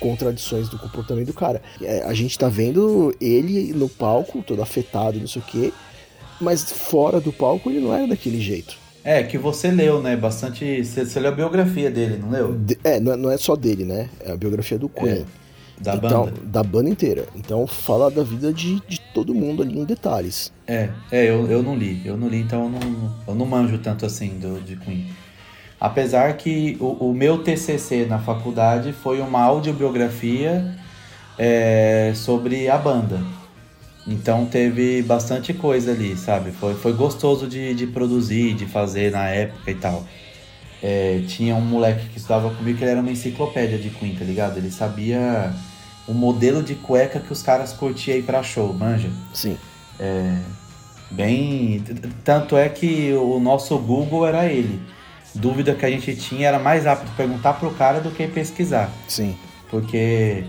contradições 0.00 0.70
do 0.70 0.78
comportamento 0.78 1.26
do 1.26 1.34
cara. 1.34 1.60
É, 1.82 2.04
a 2.04 2.14
gente 2.14 2.38
tá 2.38 2.48
vendo 2.48 3.14
ele 3.20 3.74
no 3.74 3.86
palco, 3.90 4.42
todo 4.42 4.62
afetado, 4.62 5.20
não 5.20 5.28
sei 5.28 5.42
o 5.42 5.44
quê, 5.44 5.72
mas 6.40 6.72
fora 6.72 7.20
do 7.20 7.34
palco 7.34 7.68
ele 7.68 7.80
não 7.80 7.92
era 7.92 8.06
daquele 8.06 8.40
jeito. 8.40 8.78
É, 9.06 9.22
que 9.22 9.38
você 9.38 9.70
leu, 9.70 10.02
né? 10.02 10.16
Bastante. 10.16 10.84
Você, 10.84 11.06
você 11.06 11.20
leu 11.20 11.30
a 11.30 11.34
biografia 11.34 11.88
dele, 11.88 12.18
não 12.20 12.28
leu? 12.28 12.54
De- 12.54 12.76
é, 12.82 12.98
não 12.98 13.30
é, 13.30 13.34
é 13.34 13.38
só 13.38 13.54
dele, 13.54 13.84
né? 13.84 14.08
É 14.18 14.32
a 14.32 14.36
biografia 14.36 14.76
do 14.76 14.88
Queen. 14.88 15.24
Da 15.80 15.94
então, 15.94 16.24
banda. 16.24 16.32
Da 16.42 16.62
banda 16.64 16.90
inteira. 16.90 17.24
Então 17.36 17.68
fala 17.68 18.10
da 18.10 18.24
vida 18.24 18.52
de, 18.52 18.80
de 18.88 19.00
todo 19.14 19.32
mundo 19.32 19.62
ali 19.62 19.78
em 19.78 19.84
detalhes. 19.84 20.52
É, 20.66 20.88
é 21.12 21.24
eu, 21.24 21.46
eu 21.48 21.62
não 21.62 21.76
li. 21.76 22.02
Eu 22.04 22.16
não 22.16 22.28
li, 22.28 22.40
então 22.40 22.64
eu 22.64 22.68
não, 22.68 23.14
eu 23.28 23.34
não 23.36 23.46
manjo 23.46 23.78
tanto 23.78 24.04
assim 24.04 24.40
do, 24.40 24.60
de 24.60 24.74
Queen. 24.74 25.06
Apesar 25.80 26.36
que 26.36 26.76
o, 26.80 27.10
o 27.10 27.14
meu 27.14 27.44
TCC 27.44 28.06
na 28.06 28.18
faculdade 28.18 28.92
foi 28.92 29.20
uma 29.20 29.40
audiobiografia 29.40 30.74
é, 31.38 32.10
sobre 32.16 32.68
a 32.68 32.76
banda. 32.76 33.20
Então 34.06 34.46
teve 34.46 35.02
bastante 35.02 35.52
coisa 35.52 35.90
ali, 35.90 36.16
sabe? 36.16 36.52
Foi, 36.52 36.74
foi 36.74 36.92
gostoso 36.92 37.48
de, 37.48 37.74
de 37.74 37.86
produzir, 37.86 38.54
de 38.54 38.64
fazer 38.66 39.10
na 39.10 39.28
época 39.28 39.70
e 39.70 39.74
tal. 39.74 40.04
É, 40.82 41.22
tinha 41.26 41.56
um 41.56 41.60
moleque 41.60 42.08
que 42.10 42.18
estudava 42.18 42.50
comigo 42.50 42.78
que 42.78 42.84
ele 42.84 42.92
era 42.92 43.00
uma 43.00 43.10
enciclopédia 43.10 43.78
de 43.78 43.90
Queen, 43.90 44.14
tá 44.14 44.24
ligado? 44.24 44.58
Ele 44.58 44.70
sabia 44.70 45.52
o 46.06 46.14
modelo 46.14 46.62
de 46.62 46.74
cueca 46.76 47.18
que 47.18 47.32
os 47.32 47.42
caras 47.42 47.72
curtiam 47.72 48.14
aí 48.14 48.22
pra 48.22 48.42
show, 48.42 48.72
manja? 48.72 49.10
Sim. 49.34 49.58
É, 49.98 50.38
bem. 51.10 51.82
Tanto 52.22 52.56
é 52.56 52.68
que 52.68 53.12
o 53.14 53.40
nosso 53.40 53.76
Google 53.78 54.26
era 54.26 54.46
ele. 54.46 54.80
Dúvida 55.34 55.74
que 55.74 55.84
a 55.84 55.90
gente 55.90 56.14
tinha 56.14 56.48
era 56.48 56.58
mais 56.58 56.84
rápido 56.84 57.10
perguntar 57.16 57.54
pro 57.54 57.70
cara 57.72 58.00
do 58.00 58.10
que 58.10 58.26
pesquisar. 58.28 58.90
Sim. 59.08 59.36
Porque 59.70 60.44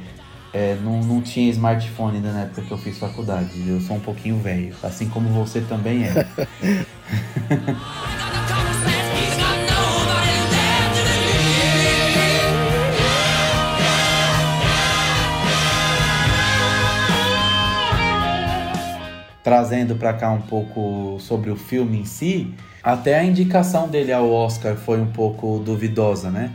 é, 0.58 0.76
não, 0.82 1.00
não 1.02 1.22
tinha 1.22 1.52
smartphone 1.52 2.16
ainda 2.16 2.32
na 2.32 2.42
época 2.42 2.64
que 2.64 2.72
eu 2.72 2.80
fiz 2.80 2.98
faculdade. 2.98 3.52
Eu 3.68 3.80
sou 3.80 3.98
um 3.98 4.00
pouquinho 4.00 4.40
velho, 4.40 4.76
assim 4.82 5.08
como 5.08 5.30
você 5.30 5.62
também 5.62 6.04
é. 6.04 6.14
Trazendo 19.44 19.96
pra 19.96 20.12
cá 20.14 20.32
um 20.32 20.42
pouco 20.42 21.20
sobre 21.20 21.52
o 21.52 21.56
filme 21.56 22.00
em 22.00 22.06
si, 22.06 22.52
até 22.82 23.20
a 23.20 23.24
indicação 23.24 23.88
dele 23.88 24.12
ao 24.12 24.30
Oscar 24.32 24.76
foi 24.76 25.00
um 25.00 25.12
pouco 25.12 25.60
duvidosa, 25.60 26.32
né? 26.32 26.52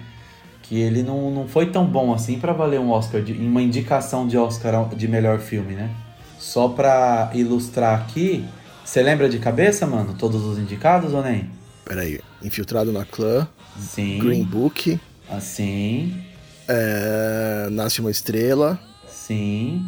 Que 0.62 0.80
ele 0.80 1.02
não, 1.02 1.30
não 1.30 1.46
foi 1.48 1.66
tão 1.70 1.84
bom 1.84 2.14
assim 2.14 2.38
pra 2.38 2.52
valer 2.52 2.80
um 2.80 2.90
Oscar, 2.90 3.20
de, 3.20 3.32
uma 3.32 3.60
indicação 3.60 4.26
de 4.26 4.38
Oscar 4.38 4.88
de 4.94 5.08
melhor 5.08 5.38
filme, 5.40 5.74
né? 5.74 5.90
Só 6.38 6.68
pra 6.68 7.30
ilustrar 7.34 8.00
aqui, 8.00 8.44
você 8.84 9.02
lembra 9.02 9.28
de 9.28 9.38
cabeça, 9.38 9.86
mano, 9.86 10.14
todos 10.18 10.42
os 10.44 10.58
indicados 10.58 11.12
ou 11.12 11.22
nem? 11.22 11.50
Peraí. 11.84 12.20
Infiltrado 12.42 12.92
na 12.92 13.04
Clã, 13.04 13.46
Sim. 13.78 14.18
Green 14.18 14.44
Book, 14.44 14.98
Assim, 15.30 16.22
é, 16.68 17.68
Nasce 17.70 18.00
uma 18.00 18.10
Estrela, 18.10 18.78
sim, 19.08 19.84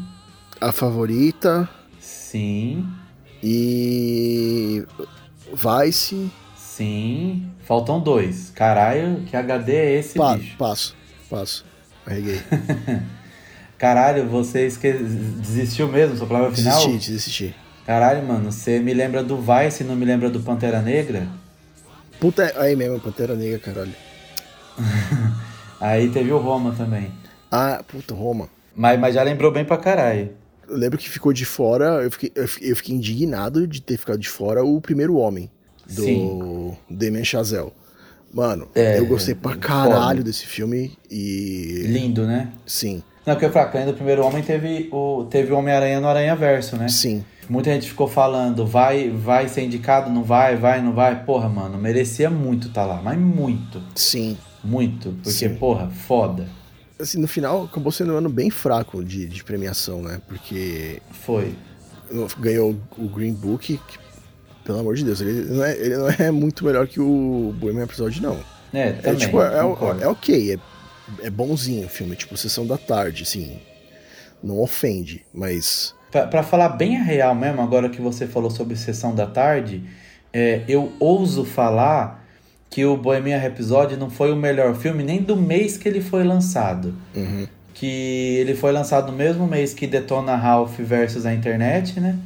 A 0.60 0.72
Favorita 0.72 1.68
sim, 2.00 2.86
e 3.42 4.84
Vice. 5.52 6.30
Sim. 6.76 7.46
Faltam 7.64 8.00
dois. 8.00 8.50
Caralho, 8.50 9.22
que 9.26 9.36
HD 9.36 9.74
é 9.74 9.98
esse, 9.98 10.18
Pa 10.18 10.36
bicho? 10.36 10.56
passo, 10.56 10.96
passo. 11.30 11.64
Arreguei. 12.06 12.40
Caralho, 13.78 14.28
você 14.28 14.66
esque... 14.66 14.92
desistiu 14.92 15.88
mesmo, 15.88 16.16
sua 16.16 16.26
palavra 16.26 16.54
final? 16.54 16.86
Desisti, 16.86 17.12
desisti. 17.12 17.54
Caralho, 17.86 18.26
mano, 18.26 18.50
você 18.50 18.78
me 18.78 18.94
lembra 18.94 19.22
do 19.22 19.36
Vice 19.36 19.82
e 19.82 19.86
não 19.86 19.94
me 19.94 20.04
lembra 20.04 20.30
do 20.30 20.40
Pantera 20.40 20.80
Negra? 20.80 21.28
Puta, 22.18 22.52
aí 22.56 22.74
mesmo, 22.74 22.98
Pantera 23.00 23.34
Negra, 23.34 23.58
caralho. 23.58 23.92
Aí 25.80 26.08
teve 26.08 26.32
o 26.32 26.38
Roma 26.38 26.72
também. 26.72 27.12
Ah, 27.50 27.84
puta, 27.86 28.14
Roma. 28.14 28.48
Mas, 28.74 28.98
mas 28.98 29.14
já 29.14 29.22
lembrou 29.22 29.52
bem 29.52 29.64
pra 29.64 29.76
caralho. 29.76 30.30
Eu 30.66 30.78
lembro 30.78 30.96
que 30.96 31.10
ficou 31.10 31.30
de 31.30 31.44
fora, 31.44 32.02
eu 32.02 32.10
fiquei, 32.10 32.32
eu 32.34 32.48
fiquei, 32.48 32.72
eu 32.72 32.76
fiquei 32.76 32.94
indignado 32.94 33.66
de 33.66 33.82
ter 33.82 33.98
ficado 33.98 34.18
de 34.18 34.28
fora 34.28 34.64
o 34.64 34.80
primeiro 34.80 35.16
homem 35.16 35.50
do 35.88 36.02
Sim. 36.02 36.76
Damien 36.90 37.24
Chazelle. 37.24 37.72
Mano, 38.32 38.68
É, 38.74 38.98
eu 38.98 39.06
gostei 39.06 39.34
pra 39.34 39.52
foda. 39.52 39.60
caralho 39.62 40.24
desse 40.24 40.44
filme 40.46 40.96
e. 41.10 41.82
Lindo, 41.86 42.26
né? 42.26 42.50
Sim, 42.66 43.02
Não, 43.24 43.34
porque 43.34 43.48
fraco, 43.48 43.78
ainda 43.78 43.92
o 43.92 43.94
primeiro 43.94 44.24
homem 44.24 44.42
teve 44.42 44.88
o, 44.92 45.24
teve 45.30 45.52
o 45.52 45.56
Homem-Aranha 45.56 46.00
no 46.00 46.08
Aranha 46.08 46.34
Verso, 46.34 46.76
né? 46.76 46.88
sim. 46.88 47.24
Muita 47.48 47.70
gente 47.72 47.88
ficou 47.90 48.08
falando, 48.08 48.64
vai, 48.66 49.10
vai 49.10 49.48
ser 49.50 49.62
indicado, 49.64 50.10
não 50.10 50.24
vai, 50.24 50.56
vai, 50.56 50.80
não 50.82 50.94
vai. 50.94 51.24
Porra, 51.26 51.46
mano, 51.46 51.76
merecia 51.76 52.30
muito 52.30 52.70
tá 52.70 52.86
lá, 52.86 53.02
mas 53.02 53.18
muito, 53.18 53.82
Sim. 53.94 54.38
muito. 54.64 55.10
Porque, 55.22 55.30
Sim. 55.30 55.54
porra, 55.56 55.90
foda. 55.90 56.48
Assim, 56.98 57.20
no 57.20 57.28
final 57.28 57.64
acabou 57.64 57.92
sendo 57.92 58.14
um 58.14 58.16
ano 58.16 58.30
bem 58.30 58.48
fraco 58.48 59.04
de, 59.04 59.26
de 59.26 59.44
premiação, 59.44 60.00
né? 60.00 60.22
Porque 60.26 61.02
Foi. 61.10 61.54
ganhou 62.38 62.74
o 62.96 63.08
Green 63.08 63.34
Book, 63.34 63.78
que, 63.86 63.98
pelo 64.64 64.78
amor 64.78 64.94
de 64.94 65.04
Deus, 65.04 65.20
ele 65.20 65.32
não, 65.50 65.64
é, 65.64 65.76
ele 65.76 65.96
não 65.96 66.08
é 66.08 66.30
muito 66.30 66.64
melhor 66.64 66.86
que 66.86 67.00
o 67.00 67.54
Bohemian 67.58 67.84
Episódio, 67.84 68.22
não. 68.22 68.38
É, 68.72 68.88
É, 68.88 68.92
também, 68.92 69.18
tipo, 69.18 69.40
é, 69.40 69.62
concordo. 69.62 70.02
é 70.02 70.08
ok, 70.08 70.54
é, 70.54 71.26
é 71.26 71.30
bonzinho 71.30 71.86
o 71.86 71.88
filme, 71.88 72.16
tipo, 72.16 72.36
sessão 72.36 72.66
da 72.66 72.76
tarde, 72.76 73.22
assim. 73.22 73.58
Não 74.42 74.60
ofende, 74.60 75.24
mas. 75.32 75.94
Pra, 76.10 76.26
pra 76.26 76.42
falar 76.42 76.70
bem 76.70 76.96
a 76.98 77.02
real 77.02 77.34
mesmo, 77.34 77.60
agora 77.62 77.88
que 77.88 78.00
você 78.00 78.26
falou 78.26 78.50
sobre 78.50 78.76
Sessão 78.76 79.14
da 79.14 79.26
Tarde, 79.26 79.82
é, 80.32 80.62
eu 80.68 80.92
ouso 81.00 81.44
falar 81.44 82.24
que 82.70 82.84
o 82.84 82.96
Bohemian 82.96 83.38
Rhapsody 83.38 83.96
não 83.96 84.10
foi 84.10 84.32
o 84.32 84.36
melhor 84.36 84.74
filme 84.74 85.02
nem 85.04 85.22
do 85.22 85.36
mês 85.36 85.76
que 85.76 85.88
ele 85.88 86.00
foi 86.00 86.24
lançado. 86.24 86.94
Uhum. 87.14 87.46
Que 87.72 88.36
ele 88.38 88.54
foi 88.54 88.72
lançado 88.72 89.10
no 89.10 89.16
mesmo 89.16 89.46
mês 89.46 89.72
que 89.74 89.86
Detona 89.86 90.36
Ralph 90.36 90.78
versus 90.78 91.24
a 91.26 91.32
internet, 91.32 91.98
né? 92.00 92.16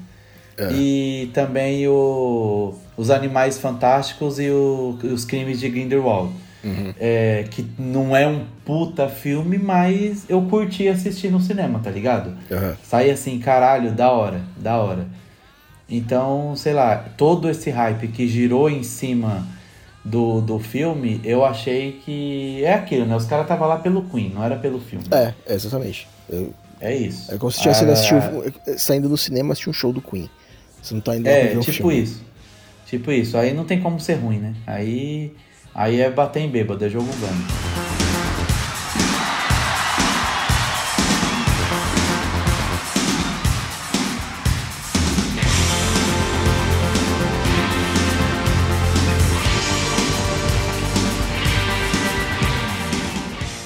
É. 0.59 0.73
E 0.73 1.31
também 1.33 1.87
o, 1.89 2.75
Os 2.97 3.11
Animais 3.11 3.59
Fantásticos 3.59 4.39
e 4.41 4.51
o- 4.51 4.99
os 5.05 5.25
Crimes 5.25 5.61
de 5.61 5.69
Grindelwald. 5.69 6.33
Uhum. 6.65 6.93
É, 6.99 7.45
que 7.51 7.65
não 7.79 8.17
é 8.17 8.27
um 8.27 8.45
puta 8.65 9.09
filme, 9.09 9.57
mas 9.59 10.25
eu 10.29 10.43
curti 10.43 10.89
assistir 10.89 11.31
no 11.31 11.41
cinema, 11.41 11.79
tá 11.79 11.89
ligado? 11.91 12.35
Aham. 12.51 12.77
Sai 12.83 13.11
assim, 13.11 13.39
caralho, 13.39 13.93
da 13.93 14.11
hora, 14.11 14.41
da 14.57 14.77
hora. 14.77 15.07
Então, 15.89 16.55
sei 16.57 16.73
lá, 16.75 16.97
todo 17.17 17.49
esse 17.49 17.71
hype 17.71 18.09
que 18.09 18.27
girou 18.29 18.69
em 18.69 18.83
cima 18.83 19.47
do, 20.05 20.41
do 20.41 20.59
filme, 20.59 21.21
eu 21.25 21.45
achei 21.45 22.01
que 22.05 22.63
é 22.65 22.75
aquilo, 22.75 23.07
né? 23.07 23.17
Os 23.17 23.25
caras 23.25 23.45
estavam 23.45 23.69
lá 23.69 23.77
pelo 23.79 24.03
Queen, 24.03 24.31
não 24.35 24.43
era 24.45 24.57
pelo 24.57 24.81
filme. 24.81 25.05
É, 25.11 25.33
é, 25.47 25.55
exatamente. 25.55 26.09
Eu- 26.29 26.53
É 26.81 26.95
isso. 26.95 27.33
É 27.33 27.39
como 27.39 27.51
se 27.51 27.61
tivesse 27.61 27.85
Ah, 27.85 27.93
assistir, 27.93 28.79
saindo 28.79 29.09
no 29.09 29.17
cinema 29.17 29.53
assistir 29.53 29.71
um 29.71 29.73
show 29.73 29.93
do 29.93 30.01
Queen. 30.01 30.29
Você 30.83 30.95
não 30.95 31.01
tá 31.01 31.17
indo 31.17 31.27
lá 31.27 31.31
É, 31.33 31.47
ver 31.49 31.59
um 31.59 31.61
tipo 31.61 31.77
filme. 31.89 32.03
isso. 32.03 32.23
Tipo 32.87 33.13
isso. 33.13 33.37
Aí 33.37 33.53
não 33.53 33.65
tem 33.65 33.81
como 33.81 34.01
ser 34.01 34.15
ruim, 34.15 34.39
né? 34.39 34.55
Aí, 34.67 35.33
aí 35.75 36.01
é 36.01 36.11
bater 36.11 36.41
em 36.41 36.49
bêbado, 36.49 36.85
é 36.85 36.89
jogo 36.89 37.09
ganho. 37.21 37.69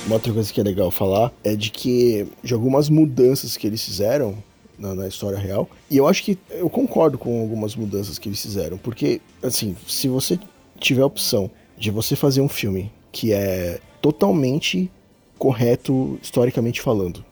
Uma 0.07 0.17
outra 0.17 0.33
coisa 0.33 0.53
que 0.53 0.61
é 0.61 0.65
legal 0.65 0.91
falar 0.91 1.33
é 1.45 1.55
de 1.55 1.71
que 1.71 2.27
de 2.43 2.53
algumas 2.53 2.89
mudanças 2.89 3.57
que 3.57 3.67
eles 3.67 3.83
fizeram 3.83 4.37
na, 4.83 4.97
na 4.97 5.09
história 5.09 5.39
real. 5.39 5.71
E 5.89 5.97
eu 5.97 6.09
acho 6.09 6.25
que 6.25 6.37
eu 6.51 6.69
concordo 6.69 7.17
com 7.17 7.41
algumas 7.41 7.77
mudanças 7.77 8.19
que 8.19 8.29
eles 8.29 8.43
fizeram. 8.43 8.77
Porque, 8.77 9.21
assim, 9.43 9.77
se 9.87 10.09
você 10.09 10.39
tiver 10.79 11.03
a 11.03 11.07
opção 11.07 11.49
de 11.79 11.91
você 11.91 12.17
fazer 12.17 12.41
um 12.41 12.49
filme 12.49 12.91
que 13.13 13.33
é 13.33 13.81
totalmente 14.01 14.91
correto 15.39 16.19
historicamente 16.21 16.81
falando, 16.81 17.25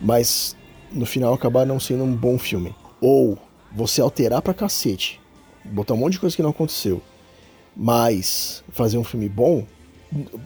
mas 0.00 0.56
no 0.92 1.04
final 1.04 1.34
acabar 1.34 1.66
não 1.66 1.80
sendo 1.80 2.04
um 2.04 2.14
bom 2.14 2.38
filme, 2.38 2.74
ou 3.00 3.36
você 3.74 4.00
alterar 4.00 4.40
pra 4.42 4.54
cacete, 4.54 5.20
botar 5.64 5.94
um 5.94 5.96
monte 5.96 6.14
de 6.14 6.20
coisa 6.20 6.36
que 6.36 6.42
não 6.42 6.50
aconteceu, 6.50 7.02
mas 7.74 8.62
fazer 8.70 8.98
um 8.98 9.04
filme 9.04 9.28
bom, 9.28 9.66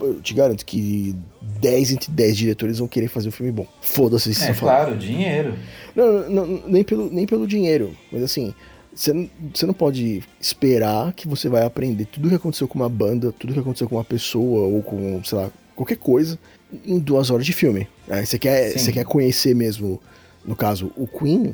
eu 0.01 0.21
te 0.21 0.33
garanto 0.33 0.65
que 0.65 1.15
10 1.59 1.91
entre 1.91 2.11
10 2.11 2.37
diretores 2.37 2.79
vão 2.79 2.87
querer 2.87 3.07
fazer 3.07 3.29
um 3.29 3.31
filme 3.31 3.51
bom. 3.51 3.67
Foda-se 3.81 4.33
se 4.33 4.49
É 4.51 4.53
claro, 4.53 4.95
dinheiro. 4.97 5.55
Não, 5.95 6.29
não, 6.29 6.45
não, 6.47 6.63
nem, 6.67 6.83
pelo, 6.83 7.09
nem 7.09 7.25
pelo 7.25 7.47
dinheiro, 7.47 7.95
mas 8.11 8.23
assim, 8.23 8.53
você 8.93 9.65
não, 9.65 9.73
pode 9.73 10.23
esperar 10.41 11.13
que 11.13 11.27
você 11.27 11.47
vai 11.49 11.63
aprender 11.63 12.05
tudo 12.05 12.29
que 12.29 12.35
aconteceu 12.35 12.67
com 12.67 12.79
uma 12.79 12.89
banda, 12.89 13.31
tudo 13.31 13.53
que 13.53 13.59
aconteceu 13.59 13.87
com 13.87 13.95
uma 13.95 14.03
pessoa, 14.03 14.67
ou 14.67 14.81
com, 14.81 15.23
sei 15.23 15.37
lá, 15.37 15.51
qualquer 15.75 15.97
coisa, 15.97 16.39
em 16.85 16.97
duas 16.97 17.29
horas 17.29 17.45
de 17.45 17.53
filme. 17.53 17.87
Aí 18.09 18.25
você 18.25 18.39
quer, 18.39 18.71
Sim. 18.71 18.79
você 18.79 18.91
quer 18.91 19.05
conhecer 19.05 19.53
mesmo, 19.55 20.01
no 20.45 20.55
caso, 20.55 20.91
o 20.95 21.05
Queen, 21.07 21.53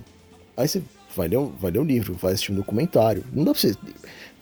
aí 0.56 0.68
você 0.68 0.82
vai 1.16 1.28
ler, 1.28 1.38
o- 1.38 1.52
vai 1.60 1.70
ler 1.72 1.80
o 1.80 1.84
livro, 1.84 2.14
vai 2.14 2.32
assistir 2.34 2.52
um 2.52 2.56
documentário. 2.56 3.24
Não 3.34 3.44
dá 3.44 3.52
pra 3.52 3.60
você 3.60 3.76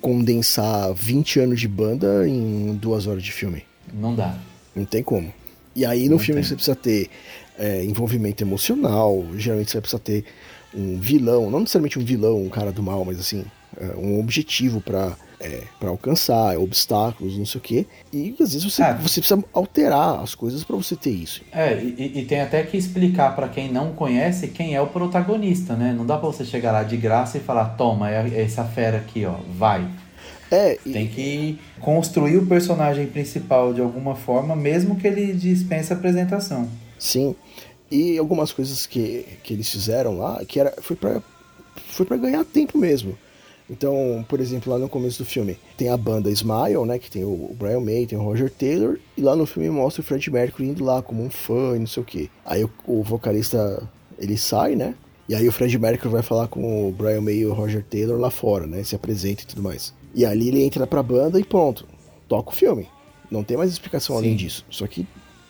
condensar 0.02 0.94
20 0.94 1.40
anos 1.40 1.60
de 1.60 1.68
banda 1.68 2.28
em 2.28 2.74
duas 2.76 3.08
horas 3.08 3.24
de 3.24 3.32
filme. 3.32 3.64
Não 3.94 4.16
dá. 4.16 4.38
Não 4.76 4.84
tem 4.86 5.04
como. 5.04 5.32
E 5.76 5.86
aí 5.86 6.06
no 6.06 6.12
Não 6.12 6.20
filme 6.20 6.42
tem. 6.42 6.48
você 6.50 6.56
precisa 6.56 6.76
ter 6.76 7.10
é, 7.58 7.84
envolvimento 7.86 8.44
emocional, 8.44 9.26
geralmente 9.38 9.70
você 9.72 9.78
vai 9.78 9.82
precisar 9.82 10.00
ter 10.00 10.26
um 10.74 10.98
vilão, 11.00 11.50
não 11.50 11.60
necessariamente 11.62 12.00
um 12.00 12.04
vilão, 12.04 12.42
um 12.42 12.50
cara 12.50 12.72
do 12.72 12.82
mal, 12.82 13.06
mas 13.06 13.20
assim, 13.20 13.46
é, 13.80 13.96
um 13.96 14.20
objetivo 14.20 14.82
pra 14.82 15.16
é, 15.42 15.64
para 15.80 15.90
alcançar, 15.90 16.58
obstáculos, 16.58 17.38
não 17.38 17.46
sei 17.46 17.60
o 17.60 17.62
quê. 17.62 17.86
E 18.14 18.32
às 18.40 18.54
vezes 18.54 18.64
você, 18.64 18.82
Ah. 18.84 18.94
você 18.94 19.20
precisa 19.22 19.44
alterar 19.54 20.20
as 20.22 20.36
coisas 20.36 20.64
para 20.64 20.76
você 20.76 20.96
ter 20.96 21.12
isso. 21.12 21.42
É, 21.52 21.74
e, 21.82 22.20
e 22.20 22.26
tem 22.26 22.42
até 22.42 22.64
que 22.64 22.78
explicar 22.78 23.36
pra 23.36 23.48
quem 23.50 23.72
não 23.72 23.94
conhece 23.94 24.48
quem 24.50 24.76
é 24.76 24.82
o 24.82 24.88
protagonista, 24.88 25.76
né? 25.76 25.94
Não 25.98 26.06
dá 26.06 26.18
pra 26.18 26.28
você 26.28 26.46
chegar 26.46 26.72
lá 26.72 26.84
de 26.84 26.96
graça 26.98 27.38
e 27.38 27.42
falar, 27.42 27.66
toma, 27.76 28.10
é 28.12 28.22
é 28.34 28.42
essa 28.44 28.64
fera 28.64 28.98
aqui, 28.98 29.26
ó, 29.26 29.36
vai. 29.58 29.88
É, 30.52 30.78
e- 30.86 30.92
Tem 30.92 31.08
que 31.08 31.60
construir 31.80 32.38
o 32.38 32.46
personagem 32.46 33.08
principal 33.08 33.74
de 33.74 33.82
alguma 33.82 34.16
forma, 34.16 34.56
mesmo 34.56 34.96
que 34.98 35.08
ele 35.08 35.34
dispense 35.34 35.92
a 35.92 35.96
apresentação. 35.96 36.68
sim. 37.00 37.36
E 37.94 38.18
algumas 38.18 38.54
coisas 38.54 38.86
que, 38.86 39.26
que 39.44 39.54
eles 39.54 39.70
fizeram 39.70 40.18
lá, 40.18 40.42
que 40.46 40.58
era, 40.62 40.74
foi 40.82 40.96
para 40.96 41.22
foi 41.90 42.06
pra 42.06 42.16
ganhar 42.16 42.46
tempo 42.46 42.78
mesmo. 42.78 43.18
Então, 43.72 44.26
por 44.28 44.42
exemplo, 44.42 44.72
lá 44.74 44.78
no 44.78 44.90
começo 44.90 45.20
do 45.20 45.26
filme, 45.26 45.58
tem 45.78 45.88
a 45.88 45.96
banda 45.96 46.30
Smile, 46.30 46.86
né? 46.86 47.00
Que 47.00 47.10
tem 47.10 47.24
o 47.24 47.56
Brian 47.58 47.80
May, 47.80 48.06
tem 48.06 48.18
o 48.20 48.22
Roger 48.22 48.52
Taylor, 48.52 48.98
e 49.18 49.22
lá 49.22 49.34
no 49.34 49.46
filme 49.46 49.70
mostra 49.70 50.02
o 50.02 50.04
Fred 50.04 50.30
Mercury 50.30 50.68
indo 50.68 50.84
lá 50.84 51.02
como 51.02 51.24
um 51.24 51.30
fã 51.30 51.76
e 51.76 51.80
não 51.80 51.88
sei 51.88 52.04
o 52.04 52.06
que. 52.06 52.30
Aí 52.46 52.66
o, 52.66 52.70
o 52.86 53.02
vocalista 53.02 53.82
ele 54.20 54.38
sai, 54.38 54.76
né? 54.76 54.94
E 55.30 55.34
aí 55.34 55.48
o 55.48 55.52
Fred 55.54 55.80
Mercury 55.80 56.10
vai 56.12 56.22
falar 56.22 56.50
com 56.50 56.90
o 56.90 56.92
Brian 56.92 57.22
May 57.22 57.36
e 57.36 57.46
o 57.46 57.54
Roger 57.54 57.82
Taylor 57.84 58.20
lá 58.20 58.30
fora, 58.30 58.68
né? 58.68 58.84
Se 58.84 58.94
apresenta 58.94 59.44
e 59.44 59.46
tudo 59.46 59.64
mais. 59.64 59.94
E 60.14 60.26
ali 60.26 60.50
ele 60.50 60.62
entra 60.62 60.86
pra 60.86 61.02
banda 61.02 61.40
e 61.40 61.44
pronto, 61.46 61.88
toca 62.28 62.50
o 62.52 62.54
filme. 62.54 62.90
Não 63.32 63.42
tem 63.42 63.56
mais 63.56 63.72
explicação 63.72 64.18
além 64.18 64.32
Sim. 64.32 64.36
disso. 64.36 64.66
Só 64.70 64.86
que 64.86 65.08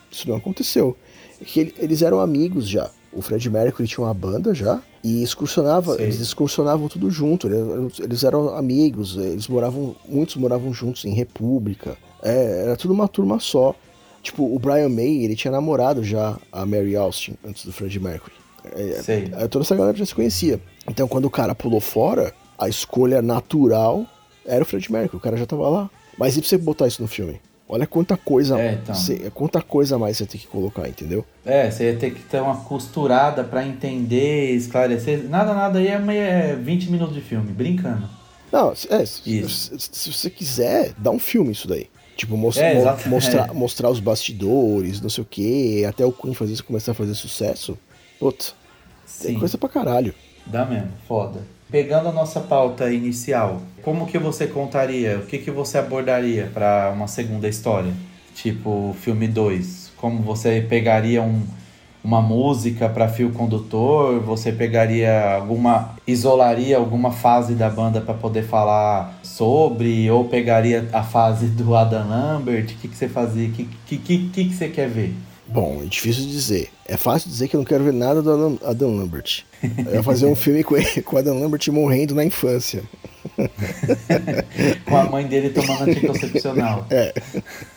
isso 0.08 0.28
não 0.28 0.36
aconteceu. 0.36 0.96
É 1.40 1.44
que 1.44 1.58
ele- 1.58 1.74
eles 1.78 2.00
eram 2.02 2.20
amigos 2.20 2.68
já. 2.68 2.88
O 3.12 3.20
Fred 3.20 3.48
Mercury 3.50 3.86
tinha 3.86 4.04
uma 4.04 4.14
banda 4.14 4.54
já 4.54 4.80
e 5.04 5.22
excursionava, 5.22 5.96
Sei. 5.96 6.06
eles 6.06 6.20
excursionavam 6.20 6.88
tudo 6.88 7.10
junto. 7.10 7.46
Eles, 7.46 8.00
eles 8.00 8.24
eram 8.24 8.54
amigos, 8.56 9.16
eles 9.16 9.48
moravam, 9.48 9.94
muitos 10.08 10.36
moravam 10.36 10.72
juntos 10.72 11.04
em 11.04 11.12
República. 11.12 11.96
É, 12.22 12.62
era 12.64 12.76
tudo 12.76 12.94
uma 12.94 13.08
turma 13.08 13.38
só. 13.38 13.74
Tipo, 14.22 14.44
o 14.44 14.58
Brian 14.58 14.88
May, 14.88 15.24
ele 15.24 15.34
tinha 15.34 15.50
namorado 15.50 16.04
já 16.04 16.38
a 16.50 16.64
Mary 16.64 16.96
Austin 16.96 17.34
antes 17.44 17.64
do 17.64 17.72
Fred 17.72 17.98
Mercury. 17.98 18.34
É, 18.64 19.02
Sei. 19.02 19.28
é, 19.32 19.48
toda 19.48 19.64
essa 19.64 19.74
galera 19.74 19.96
já 19.96 20.06
se 20.06 20.14
conhecia. 20.14 20.60
Então, 20.88 21.08
quando 21.08 21.24
o 21.24 21.30
cara 21.30 21.54
pulou 21.54 21.80
fora, 21.80 22.32
a 22.56 22.68
escolha 22.68 23.20
natural 23.20 24.06
era 24.46 24.62
o 24.62 24.66
Fred 24.66 24.90
Mercury. 24.90 25.16
O 25.16 25.20
cara 25.20 25.36
já 25.36 25.44
tava 25.44 25.68
lá. 25.68 25.90
Mas 26.16 26.36
e 26.36 26.40
pra 26.40 26.48
você 26.48 26.56
botar 26.58 26.86
isso 26.86 27.02
no 27.02 27.08
filme? 27.08 27.40
Olha 27.74 27.86
quanta 27.86 28.18
coisa, 28.18 28.60
É, 28.60 28.74
então. 28.74 28.94
você- 28.94 29.30
quanta 29.32 29.62
coisa 29.62 29.96
a 29.96 29.98
mais 29.98 30.18
você 30.18 30.26
tem 30.26 30.38
que 30.38 30.46
colocar, 30.46 30.86
entendeu? 30.86 31.24
É, 31.42 31.70
você 31.70 31.84
ia 31.90 31.96
ter 31.96 32.12
que 32.12 32.20
ter 32.20 32.38
uma 32.42 32.56
costurada 32.56 33.42
pra 33.42 33.66
entender, 33.66 34.50
esclarecer. 34.54 35.26
Nada, 35.26 35.54
nada 35.54 35.78
aí 35.78 35.86
é, 35.88 35.98
meio, 35.98 36.20
é 36.20 36.54
20 36.54 36.90
minutos 36.90 37.14
de 37.14 37.22
filme, 37.22 37.50
brincando. 37.50 38.06
Não, 38.52 38.76
se- 38.76 38.92
é, 38.92 39.06
se, 39.06 39.48
se- 39.48 39.88
se 39.90 40.12
você 40.12 40.28
quiser, 40.28 40.92
dá 40.98 41.10
um 41.10 41.18
filme 41.18 41.52
isso 41.52 41.66
daí. 41.66 41.86
Tipo, 42.14 42.36
mostra, 42.36 42.62
É, 42.66 42.74
mo- 42.74 42.96
mostrar, 43.06 43.54
mostrar 43.54 43.88
os 43.88 44.00
bastidores, 44.00 45.00
não 45.00 45.08
sei 45.08 45.22
o 45.22 45.26
que, 45.26 45.82
até 45.86 46.04
o 46.04 46.12
Queen 46.12 46.34
fazer 46.34 46.52
isso 46.52 46.64
começar 46.64 46.92
a 46.92 46.94
fazer 46.94 47.14
sucesso. 47.14 47.78
Putz, 48.20 48.54
tem 49.22 49.38
coisa 49.38 49.56
pra 49.56 49.70
caralho. 49.70 50.14
dá 50.44 50.66
mesmo, 50.66 50.90
foda. 51.08 51.40
Pegando 51.72 52.10
a 52.10 52.12
nossa 52.12 52.38
pauta 52.38 52.92
inicial, 52.92 53.62
como 53.82 54.06
que 54.06 54.18
você 54.18 54.46
contaria, 54.46 55.16
o 55.16 55.22
que 55.22 55.38
que 55.38 55.50
você 55.50 55.78
abordaria 55.78 56.50
pra 56.52 56.92
uma 56.94 57.08
segunda 57.08 57.48
história? 57.48 57.94
Tipo, 58.34 58.94
filme 59.00 59.26
2, 59.26 59.92
como 59.96 60.20
você 60.20 60.60
pegaria 60.68 61.22
um, 61.22 61.42
uma 62.04 62.20
música 62.20 62.90
pra 62.90 63.08
fio 63.08 63.32
condutor, 63.32 64.20
você 64.20 64.52
pegaria 64.52 65.36
alguma, 65.36 65.94
isolaria 66.06 66.76
alguma 66.76 67.10
fase 67.10 67.54
da 67.54 67.70
banda 67.70 68.02
pra 68.02 68.12
poder 68.12 68.42
falar 68.42 69.18
sobre, 69.22 70.10
ou 70.10 70.26
pegaria 70.26 70.86
a 70.92 71.02
fase 71.02 71.46
do 71.46 71.74
Adam 71.74 72.06
Lambert, 72.06 72.64
o 72.64 72.66
que 72.66 72.88
que 72.88 72.94
você 72.94 73.08
fazia, 73.08 73.48
o 73.48 73.50
que, 73.50 73.66
que, 73.86 73.96
que 73.96 74.28
que 74.28 74.54
você 74.54 74.68
quer 74.68 74.90
ver? 74.90 75.14
Bom, 75.46 75.82
é 75.82 75.86
difícil 75.86 76.24
dizer. 76.26 76.70
É 76.86 76.96
fácil 76.96 77.28
dizer 77.28 77.48
que 77.48 77.56
eu 77.56 77.58
não 77.58 77.64
quero 77.64 77.84
ver 77.84 77.92
nada 77.92 78.22
do 78.22 78.30
Adam, 78.32 78.58
Adam 78.64 78.96
Lambert. 78.96 79.44
Eu 79.86 79.94
ia 79.94 80.02
fazer 80.02 80.26
um 80.26 80.34
filme 80.34 80.62
com, 80.64 80.76
ele- 80.76 81.02
com 81.02 81.16
o 81.16 81.18
Adam 81.18 81.38
Lambert 81.38 81.60
morrendo 81.70 82.14
na 82.14 82.24
infância. 82.24 82.82
Com 84.86 84.96
a 84.96 85.04
mãe 85.04 85.26
dele 85.26 85.50
tomando 85.50 85.90
anticoncepcional. 85.90 86.86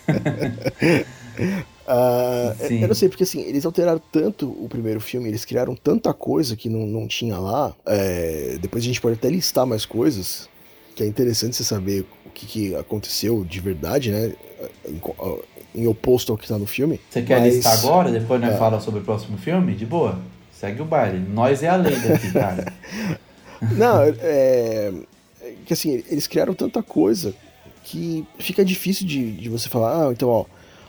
Ah, 1.87 2.55
Sim. 2.67 2.81
eu 2.81 2.87
não 2.87 2.95
sei, 2.95 3.09
porque 3.09 3.23
assim, 3.23 3.41
eles 3.41 3.63
alteraram 3.63 4.01
tanto 4.11 4.49
o 4.49 4.67
primeiro 4.67 4.99
filme, 4.99 5.29
eles 5.29 5.45
criaram 5.45 5.75
tanta 5.75 6.11
coisa 6.15 6.55
que 6.55 6.67
não, 6.67 6.79
não 6.87 7.07
tinha 7.07 7.37
lá. 7.37 7.75
É, 7.85 8.57
depois 8.59 8.83
a 8.83 8.87
gente 8.87 8.99
pode 8.99 9.15
até 9.17 9.29
listar 9.29 9.67
mais 9.67 9.85
coisas, 9.85 10.49
que 10.95 11.03
é 11.03 11.05
interessante 11.05 11.55
você 11.55 11.63
saber 11.63 12.03
o 12.25 12.29
que, 12.31 12.47
que 12.47 12.75
aconteceu 12.75 13.43
de 13.45 13.59
verdade, 13.59 14.09
né? 14.11 14.33
Em, 15.75 15.87
oposto 15.87 16.31
ao 16.31 16.37
que 16.37 16.47
tá 16.47 16.57
no 16.57 16.65
filme. 16.67 16.99
Você 17.09 17.21
quer 17.21 17.39
Mas- 17.41 17.55
listar 17.55 17.73
agora? 17.79 18.11
Depois 18.11 18.39
nós 18.41 18.53
É. 18.53 18.57
fala 18.57 18.79
sobre 18.79 19.01
o 19.01 19.03
próximo 19.03 19.37
filme? 19.37 19.73
De 19.73 19.85
boa. 19.85 20.19
Segue 20.53 20.81
o 20.81 20.85
baile. 20.85 21.19
Nós 21.19 21.61
é 21.63 21.67
a 21.69 21.75
lei 21.75 21.95
daqui, 21.95 22.31
cara. 22.31 22.71
Não, 23.77 24.01
é. 24.03 24.93
que 25.65 25.73
assim, 25.73 26.03
eles 26.09 26.27
criaram 26.27 26.53
tanta 26.53 26.81
coisa 26.83 27.33
que 27.83 28.25
fica 28.39 28.63
difícil 28.65 29.05
de, 29.05 29.31
de 29.33 29.49
você 29.49 29.69
falar, 29.69 30.07
ah, 30.07 30.11
então, 30.11 30.27
ó, 30.29 30.45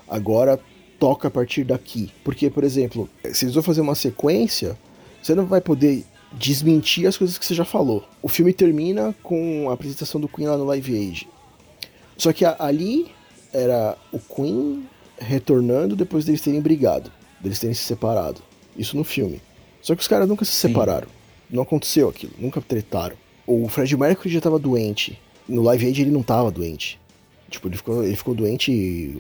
agora 0.08 0.58
toca 0.98 1.28
a 1.28 1.30
partir 1.30 1.64
daqui. 1.64 2.10
Porque, 2.24 2.48
por 2.48 2.64
exemplo, 2.64 3.08
se 3.32 3.44
eles 3.44 3.54
vão 3.54 3.62
fazer 3.62 3.80
uma 3.82 3.94
sequência, 3.94 4.76
você 5.22 5.34
não 5.34 5.44
vai 5.46 5.60
poder 5.60 6.04
desmentir 6.32 7.06
as 7.06 7.16
coisas 7.16 7.36
que 7.38 7.44
você 7.44 7.54
já 7.54 7.64
falou. 7.64 8.02
O 8.22 8.28
filme 8.28 8.52
termina 8.52 9.14
com 9.22 9.68
a 9.70 9.74
apresentação 9.74 10.20
do 10.20 10.28
Queen 10.28 10.46
lá 10.48 10.56
no 10.56 10.64
Live 10.64 10.94
Aid. 10.94 11.28
Só 12.16 12.32
que 12.32 12.44
ali 12.44 13.08
era 13.56 13.96
o 14.12 14.18
Queen 14.18 14.84
retornando 15.18 15.96
depois 15.96 16.24
deles 16.24 16.40
terem 16.40 16.60
brigado, 16.60 17.10
deles 17.40 17.58
terem 17.58 17.74
se 17.74 17.82
separado. 17.84 18.40
Isso 18.76 18.96
no 18.96 19.04
filme. 19.04 19.40
Só 19.82 19.94
que 19.94 20.02
os 20.02 20.08
caras 20.08 20.28
nunca 20.28 20.44
se 20.44 20.52
Sim. 20.52 20.68
separaram. 20.68 21.08
Não 21.50 21.62
aconteceu 21.62 22.08
aquilo, 22.08 22.32
nunca 22.38 22.60
tretaram. 22.60 23.16
O 23.46 23.68
Fred 23.68 23.96
Mercury 23.96 24.28
já 24.34 24.40
tava 24.40 24.58
doente. 24.58 25.18
No 25.48 25.62
Live 25.62 25.86
Aid 25.86 26.02
ele 26.02 26.10
não 26.10 26.22
tava 26.22 26.50
doente. 26.50 26.98
Tipo, 27.48 27.68
ele 27.68 27.76
ficou, 27.76 28.02
ele 28.04 28.16
ficou 28.16 28.34
doente 28.34 29.16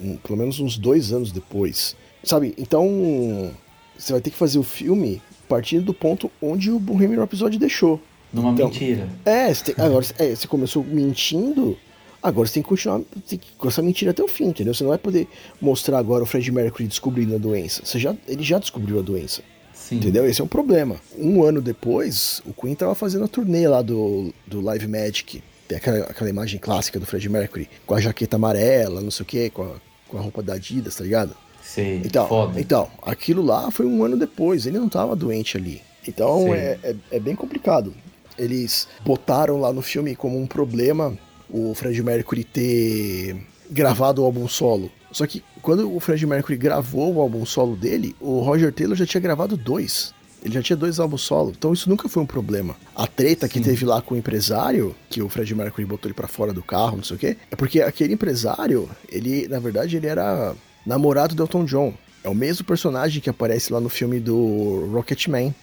um- 0.00 0.16
pelo 0.16 0.36
menos 0.36 0.58
uns 0.58 0.76
dois 0.76 1.12
anos 1.12 1.30
depois. 1.30 1.94
Sabe? 2.24 2.52
Então, 2.58 3.52
você 3.96 4.12
vai 4.12 4.20
ter 4.20 4.30
que 4.30 4.36
fazer 4.36 4.58
o 4.58 4.62
filme 4.64 5.22
partindo 5.48 5.84
do 5.84 5.94
ponto 5.94 6.30
onde 6.42 6.70
o 6.70 6.78
Bohemian 6.78 7.20
Rhapsody 7.20 7.58
deixou. 7.58 8.00
Numa 8.32 8.50
Então, 8.52 8.68
mentira. 8.68 9.08
É, 9.24 9.52
você 9.54 9.72
tem- 9.72 9.84
agora 9.84 10.04
é, 10.18 10.34
você 10.34 10.46
começou 10.48 10.82
mentindo, 10.84 11.76
agora 12.22 12.46
você 12.46 12.54
tem 12.54 12.62
que 12.62 12.68
continuar 12.68 13.00
tem 13.28 13.38
que, 13.38 13.52
com 13.56 13.68
essa 13.68 13.82
mentira 13.82 14.10
até 14.10 14.22
o 14.22 14.28
fim, 14.28 14.46
entendeu? 14.46 14.74
Você 14.74 14.82
não 14.82 14.90
vai 14.90 14.98
poder 14.98 15.28
mostrar 15.60 15.98
agora 15.98 16.22
o 16.22 16.26
Fred 16.26 16.50
Mercury 16.52 16.86
descobrindo 16.86 17.34
a 17.34 17.38
doença. 17.38 17.82
Você 17.84 17.98
já, 17.98 18.14
ele 18.26 18.42
já 18.42 18.58
descobriu 18.58 18.98
a 18.98 19.02
doença. 19.02 19.42
Sim. 19.72 19.96
Entendeu? 19.96 20.26
Esse 20.26 20.40
é 20.40 20.44
um 20.44 20.48
problema. 20.48 20.96
Um 21.18 21.42
ano 21.42 21.60
depois, 21.60 22.40
o 22.46 22.52
Queen 22.52 22.74
tava 22.74 22.94
fazendo 22.94 23.24
a 23.24 23.28
turnê 23.28 23.66
lá 23.66 23.82
do, 23.82 24.32
do 24.46 24.60
Live 24.60 24.86
Magic. 24.86 25.42
Tem 25.66 25.78
aquela, 25.78 25.98
aquela 26.04 26.30
imagem 26.30 26.60
clássica 26.60 27.00
do 27.00 27.06
Fred 27.06 27.28
Mercury 27.28 27.68
com 27.86 27.94
a 27.94 28.00
jaqueta 28.00 28.36
amarela, 28.36 29.00
não 29.00 29.10
sei 29.10 29.24
o 29.24 29.26
que, 29.26 29.50
com 29.50 29.62
a, 29.62 29.74
com 30.06 30.18
a 30.18 30.20
roupa 30.20 30.42
da 30.42 30.54
Adidas, 30.54 30.94
tá 30.94 31.04
ligado? 31.04 31.34
Sei. 31.62 32.02
Então, 32.04 32.28
Foda. 32.28 32.60
então, 32.60 32.90
aquilo 33.02 33.42
lá 33.42 33.70
foi 33.70 33.86
um 33.86 34.04
ano 34.04 34.16
depois, 34.16 34.66
ele 34.66 34.78
não 34.78 34.88
tava 34.88 35.14
doente 35.16 35.56
ali. 35.56 35.82
Então 36.06 36.44
Sim. 36.44 36.52
é, 36.54 36.78
é, 36.82 36.96
é 37.12 37.20
bem 37.20 37.34
complicado. 37.36 37.94
Eles 38.38 38.88
botaram 39.04 39.60
lá 39.60 39.72
no 39.72 39.82
filme 39.82 40.16
como 40.16 40.38
um 40.38 40.46
problema 40.46 41.16
o 41.52 41.74
Fred 41.74 42.02
Mercury 42.02 42.44
ter 42.44 43.36
gravado 43.70 44.22
o 44.22 44.24
álbum 44.24 44.48
solo. 44.48 44.90
Só 45.12 45.26
que 45.26 45.42
quando 45.60 45.94
o 45.94 46.00
Fred 46.00 46.24
Mercury 46.26 46.56
gravou 46.56 47.14
o 47.14 47.20
álbum 47.20 47.44
solo 47.44 47.76
dele, 47.76 48.14
o 48.20 48.40
Roger 48.40 48.72
Taylor 48.72 48.96
já 48.96 49.06
tinha 49.06 49.20
gravado 49.20 49.56
dois. 49.56 50.14
Ele 50.42 50.54
já 50.54 50.62
tinha 50.62 50.76
dois 50.76 50.98
álbuns 50.98 51.20
solo, 51.20 51.52
então 51.56 51.72
isso 51.72 51.88
nunca 51.88 52.08
foi 52.08 52.22
um 52.22 52.26
problema. 52.26 52.74
A 52.96 53.06
treta 53.06 53.46
que 53.46 53.58
Sim. 53.58 53.64
teve 53.64 53.84
lá 53.84 54.00
com 54.00 54.14
o 54.14 54.18
empresário, 54.18 54.94
que 55.10 55.20
o 55.20 55.28
Fred 55.28 55.54
Mercury 55.54 55.84
botou 55.84 56.08
ele 56.08 56.14
pra 56.14 56.26
fora 56.26 56.50
do 56.52 56.62
carro, 56.62 56.96
não 56.96 57.04
sei 57.04 57.16
o 57.16 57.18
quê, 57.18 57.36
é 57.50 57.56
porque 57.56 57.82
aquele 57.82 58.14
empresário, 58.14 58.88
ele, 59.10 59.46
na 59.48 59.58
verdade, 59.58 59.98
ele 59.98 60.06
era 60.06 60.54
namorado 60.86 61.34
do 61.34 61.42
Elton 61.42 61.66
John. 61.66 61.94
É 62.24 62.28
o 62.28 62.34
mesmo 62.34 62.64
personagem 62.64 63.20
que 63.20 63.28
aparece 63.28 63.72
lá 63.72 63.80
no 63.80 63.90
filme 63.90 64.18
do 64.18 64.88
Rocketman. 64.92 65.54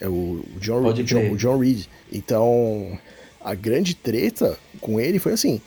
É 0.00 0.08
o 0.08 0.44
John, 0.60 0.92
John, 0.92 1.32
o 1.32 1.36
John 1.36 1.58
Reed. 1.58 1.86
Então, 2.12 2.98
a 3.40 3.54
grande 3.54 3.94
treta 3.94 4.58
com 4.80 5.00
ele 5.00 5.18
foi 5.18 5.32
assim: 5.32 5.60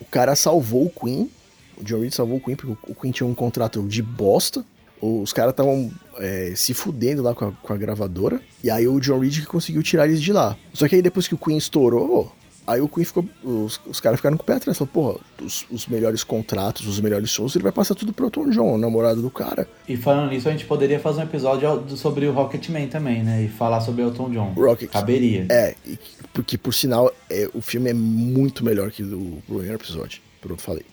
o 0.00 0.04
cara 0.04 0.34
salvou 0.34 0.86
o 0.86 0.90
Queen, 0.90 1.30
o 1.76 1.84
John 1.84 2.00
Reed 2.00 2.12
salvou 2.12 2.36
o 2.38 2.40
Queen 2.40 2.56
porque 2.56 2.90
o 2.90 2.94
Queen 2.94 3.12
tinha 3.12 3.26
um 3.26 3.34
contrato 3.34 3.82
de 3.86 4.02
bosta. 4.02 4.64
Os 5.00 5.32
caras 5.32 5.50
estavam 5.50 5.90
é, 6.18 6.52
se 6.54 6.72
fudendo 6.72 7.22
lá 7.22 7.34
com 7.34 7.46
a, 7.46 7.52
com 7.52 7.72
a 7.72 7.76
gravadora. 7.76 8.40
E 8.62 8.70
aí 8.70 8.86
o 8.86 9.00
John 9.00 9.18
Reed 9.18 9.40
que 9.40 9.46
conseguiu 9.46 9.82
tirar 9.82 10.06
eles 10.06 10.22
de 10.22 10.32
lá. 10.32 10.56
Só 10.72 10.86
que 10.86 10.94
aí 10.94 11.02
depois 11.02 11.26
que 11.26 11.34
o 11.34 11.38
Queen 11.38 11.58
estourou, 11.58 12.32
Aí 12.66 12.80
o 12.80 12.88
Queen 12.88 13.04
ficou. 13.04 13.24
Os, 13.42 13.80
os 13.86 13.98
caras 14.00 14.18
ficaram 14.20 14.36
com 14.36 14.42
o 14.44 14.46
pé 14.46 14.54
atrás. 14.54 14.78
Falaram, 14.78 14.92
porra, 14.92 15.18
os, 15.42 15.66
os 15.70 15.86
melhores 15.88 16.22
contratos, 16.22 16.86
os 16.86 17.00
melhores 17.00 17.28
shows, 17.30 17.54
ele 17.56 17.64
vai 17.64 17.72
passar 17.72 17.94
tudo 17.96 18.12
pro 18.12 18.26
Elton 18.26 18.50
John, 18.50 18.74
o 18.74 18.78
namorado 18.78 19.20
do 19.20 19.30
cara. 19.30 19.68
E 19.88 19.96
falando 19.96 20.30
nisso, 20.30 20.48
a 20.48 20.52
gente 20.52 20.64
poderia 20.64 21.00
fazer 21.00 21.20
um 21.20 21.24
episódio 21.24 21.84
sobre 21.96 22.26
o 22.26 22.32
Rocketman 22.32 22.86
também, 22.86 23.22
né? 23.24 23.42
E 23.42 23.48
falar 23.48 23.80
sobre 23.80 24.02
Elton 24.02 24.30
John. 24.30 24.52
Rocket. 24.56 24.90
Caberia. 24.90 25.46
É, 25.50 25.74
e 25.84 25.96
que- 25.96 26.22
porque 26.32 26.56
por 26.56 26.72
sinal, 26.72 27.12
é, 27.28 27.48
o 27.52 27.60
filme 27.60 27.90
é 27.90 27.94
muito 27.94 28.64
melhor 28.64 28.90
que 28.92 29.02
o 29.02 29.42
primeiro 29.46 29.74
episódio. 29.74 30.20
Pronto, 30.40 30.62
falei. 30.62 30.84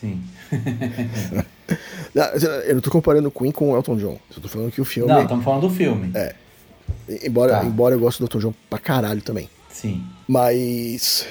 Sim. 0.00 0.20
Não, 2.14 2.24
Eu 2.66 2.74
não 2.74 2.80
tô 2.82 2.90
comparando 2.90 3.28
o 3.28 3.30
Queen 3.30 3.52
com 3.52 3.70
o 3.72 3.76
Elton 3.76 3.96
John. 3.96 4.18
Eu 4.36 4.42
tô 4.42 4.48
falando 4.48 4.70
que 4.72 4.80
o 4.80 4.84
filme. 4.84 5.08
Não, 5.10 5.22
estamos 5.22 5.44
falando 5.44 5.62
do 5.62 5.70
filme. 5.70 6.10
É. 6.14 6.34
Embora, 7.24 7.60
Tá. 7.60 7.64
embora 7.64 7.94
eu 7.94 7.98
goste 8.00 8.20
do 8.20 8.24
Elton 8.24 8.38
John 8.38 8.54
pra 8.68 8.78
caralho 8.78 9.22
também. 9.22 9.48
Sim. 9.72 10.04
Mas, 10.28 11.26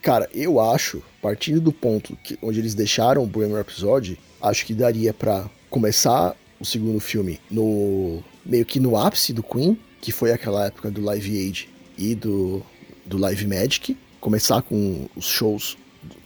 cara, 0.00 0.28
eu 0.34 0.60
acho, 0.60 1.02
partindo 1.20 1.60
do 1.60 1.72
ponto 1.72 2.16
que, 2.22 2.38
onde 2.42 2.58
eles 2.58 2.74
deixaram 2.74 3.22
o 3.22 3.26
Bohemian 3.26 3.56
Rhapsody, 3.58 4.18
acho 4.40 4.66
que 4.66 4.74
daria 4.74 5.12
pra 5.14 5.48
começar 5.70 6.34
o 6.60 6.64
segundo 6.64 7.00
filme 7.00 7.40
no 7.50 8.22
meio 8.44 8.64
que 8.64 8.78
no 8.80 8.96
ápice 8.96 9.32
do 9.32 9.42
Queen, 9.42 9.78
que 10.00 10.12
foi 10.12 10.32
aquela 10.32 10.66
época 10.66 10.90
do 10.90 11.00
Live 11.00 11.36
Aid 11.38 11.68
e 11.98 12.14
do, 12.14 12.62
do 13.06 13.16
Live 13.18 13.46
Magic, 13.46 13.96
começar 14.20 14.62
com 14.62 15.06
os 15.16 15.26
shows, 15.26 15.76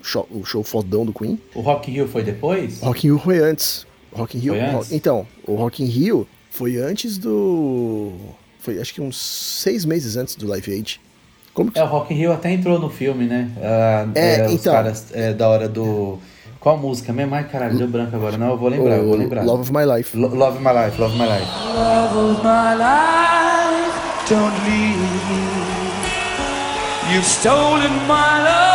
show- 0.03 0.29
o 0.31 0.45
show 0.45 0.63
fodão 0.63 1.05
do 1.07 1.13
Queen. 1.13 1.39
O 1.55 1.61
Rock 1.61 1.91
in 1.91 1.95
Rio 1.95 2.09
foi 2.09 2.23
depois? 2.23 2.81
Rock 2.81 3.07
in 3.07 3.11
Rio 3.11 3.19
foi 3.19 3.39
antes. 3.39 3.87
Rock 4.13 4.37
in 4.37 4.41
Rio? 4.41 4.55
Rock- 4.73 4.95
então, 4.95 5.27
o 5.47 5.55
Rock 5.55 5.83
in 5.83 5.87
Rio 5.87 6.27
foi 6.51 6.77
antes 6.77 7.19
do 7.19 8.13
foi 8.61 8.81
acho 8.81 8.93
que 8.95 9.01
uns 9.01 9.17
seis 9.17 9.85
meses 9.85 10.17
antes 10.17 10.35
do 10.35 10.47
Live 10.49 10.73
Aid. 10.73 11.01
Como 11.57 11.71
que 11.73 11.79
É, 11.79 11.83
o 11.83 11.87
Rock 11.87 12.13
in 12.13 12.19
Rio 12.19 12.33
até 12.33 12.53
entrou 12.53 12.79
no 12.79 12.91
filme, 12.91 13.25
né? 13.25 13.49
Ah, 13.63 14.07
É, 14.15 14.45
os 14.47 14.53
então. 14.53 14.73
caras 14.75 15.07
é, 15.15 15.33
da 15.33 15.49
hora 15.49 15.67
do... 15.69 16.19
Qual 16.61 16.77
música 16.77 17.13
mesmo? 17.13 17.35
Ai, 17.35 17.45
caralho, 17.45 17.79
deu 17.79 17.89
branco 17.89 18.15
agora. 18.15 18.37
Não, 18.37 18.51
eu 18.51 18.59
vou 18.59 18.69
lembrar, 18.69 18.97
eu 18.99 19.07
vou 19.07 19.17
lembrar. 19.17 19.43
Love 19.45 19.63
of 19.63 19.73
My 19.73 19.85
Life. 19.97 20.17
Lo- 20.17 20.35
Love 20.35 20.59
My 20.59 20.73
Life, 20.85 21.01
Love 21.01 21.17
My 21.17 21.25
Life. 21.27 21.47
Love 21.75 22.19
of 22.33 22.43
my 22.43 22.75
life, 22.77 23.95
don't 24.29 24.53
leave. 24.67 24.97
You've 27.13 27.25
stolen 27.25 27.93
my 28.09 28.43
love, 28.43 28.66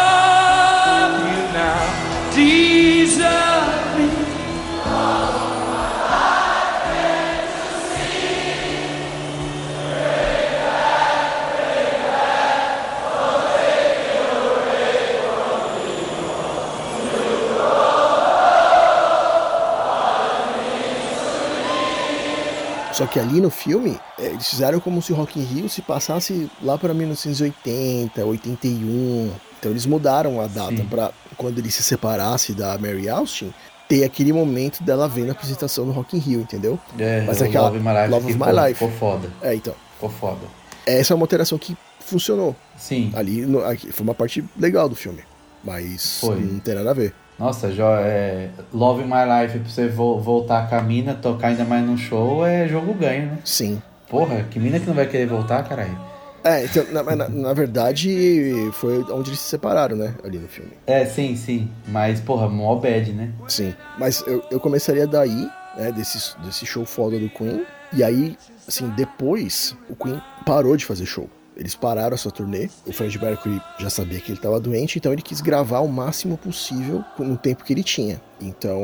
Só 23.01 23.07
que 23.07 23.19
ali 23.19 23.41
no 23.41 23.49
filme, 23.49 23.99
é, 24.19 24.27
eles 24.27 24.47
fizeram 24.47 24.79
como 24.79 25.01
se 25.01 25.11
o 25.11 25.15
Rock 25.15 25.39
in 25.39 25.43
Rio 25.43 25.67
se 25.67 25.81
passasse 25.81 26.47
lá 26.61 26.77
para 26.77 26.93
1980, 26.93 28.23
81. 28.23 29.31
Então 29.59 29.71
eles 29.71 29.87
mudaram 29.87 30.39
a 30.39 30.45
data 30.45 30.83
para 30.87 31.11
quando 31.35 31.57
ele 31.57 31.71
se 31.71 31.81
separasse 31.81 32.53
da 32.53 32.77
Mary 32.77 33.09
Austin, 33.09 33.51
ter 33.87 34.03
aquele 34.03 34.31
momento 34.31 34.83
dela 34.83 35.07
vendo 35.07 35.29
a 35.29 35.31
apresentação 35.31 35.85
do 35.85 35.91
Rock 35.91 36.15
in 36.15 36.19
Rio, 36.19 36.41
entendeu? 36.41 36.79
É, 36.99 37.21
Mas 37.21 37.41
aquela 37.41 37.69
Love 37.69 37.79
My 37.79 37.89
Life 37.89 38.09
Love 38.09 38.25
of 38.27 38.33
My 38.33 38.39
pô, 38.45 38.51
Life. 38.51 38.73
ficou 38.73 38.91
foda. 38.91 39.29
É, 39.41 39.55
então. 39.55 39.73
Ficou 39.95 40.09
foda. 40.11 40.41
Essa 40.85 41.13
é 41.13 41.15
uma 41.15 41.23
alteração 41.23 41.57
que 41.57 41.75
funcionou. 41.99 42.55
Sim. 42.77 43.11
Ali 43.15 43.45
no- 43.47 43.63
aqui, 43.65 43.91
foi 43.91 44.03
uma 44.03 44.13
parte 44.13 44.43
legal 44.59 44.87
do 44.87 44.95
filme. 44.95 45.23
Mas 45.63 46.19
Foi. 46.19 46.39
não 46.39 46.59
tem 46.59 46.75
nada 46.75 46.91
a 46.91 46.93
ver. 46.93 47.13
Nossa, 47.41 47.71
jo, 47.71 47.81
é, 47.97 48.49
Love 48.71 49.03
My 49.03 49.23
Life, 49.41 49.57
pra 49.57 49.67
você 49.67 49.87
vo- 49.87 50.19
voltar 50.19 50.69
com 50.69 50.75
a 50.75 50.81
mina, 50.83 51.15
tocar 51.15 51.47
ainda 51.47 51.65
mais 51.65 51.83
no 51.83 51.97
show, 51.97 52.45
é 52.45 52.67
jogo 52.67 52.93
ganho, 52.93 53.25
né? 53.31 53.39
Sim. 53.43 53.81
Porra, 54.07 54.43
que 54.43 54.59
mina 54.59 54.79
que 54.79 54.85
não 54.85 54.93
vai 54.93 55.07
querer 55.07 55.25
voltar, 55.25 55.67
caralho? 55.67 55.97
É, 56.43 56.65
então, 56.65 56.85
na, 56.91 57.01
na, 57.15 57.27
na 57.27 57.53
verdade, 57.53 58.69
foi 58.73 58.99
onde 59.11 59.31
eles 59.31 59.39
se 59.39 59.49
separaram, 59.49 59.95
né? 59.95 60.13
Ali 60.23 60.37
no 60.37 60.47
filme. 60.47 60.71
É, 60.85 61.03
sim, 61.03 61.35
sim. 61.35 61.67
Mas, 61.87 62.19
porra, 62.19 62.47
mó 62.47 62.75
bad, 62.75 63.11
né? 63.11 63.31
Sim. 63.47 63.73
Mas 63.97 64.23
eu, 64.27 64.43
eu 64.51 64.59
começaria 64.59 65.07
daí, 65.07 65.49
né? 65.75 65.91
Desse, 65.91 66.37
desse 66.45 66.63
show 66.67 66.85
foda 66.85 67.17
do 67.17 67.27
Queen. 67.29 67.65
E 67.91 68.03
aí, 68.03 68.37
assim, 68.67 68.87
depois, 68.89 69.75
o 69.89 69.95
Queen 69.95 70.21
parou 70.45 70.77
de 70.77 70.85
fazer 70.85 71.07
show. 71.07 71.27
Eles 71.55 71.75
pararam 71.75 72.15
a 72.15 72.17
sua 72.17 72.31
turnê. 72.31 72.69
O 72.85 72.93
Freddie 72.93 73.19
Mercury 73.21 73.61
já 73.77 73.89
sabia 73.89 74.19
que 74.19 74.31
ele 74.31 74.39
estava 74.39 74.59
doente, 74.59 74.97
então 74.97 75.11
ele 75.11 75.21
quis 75.21 75.41
gravar 75.41 75.79
o 75.81 75.87
máximo 75.87 76.37
possível 76.37 77.03
no 77.19 77.37
tempo 77.37 77.63
que 77.63 77.73
ele 77.73 77.83
tinha. 77.83 78.21
Então, 78.39 78.79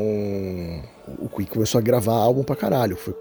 o 1.18 1.28
Queen 1.28 1.46
começou 1.46 1.78
a 1.78 1.82
gravar 1.82 2.14
álbum 2.14 2.42
pra 2.42 2.54
caralho. 2.54 2.96
Foi 2.96 3.14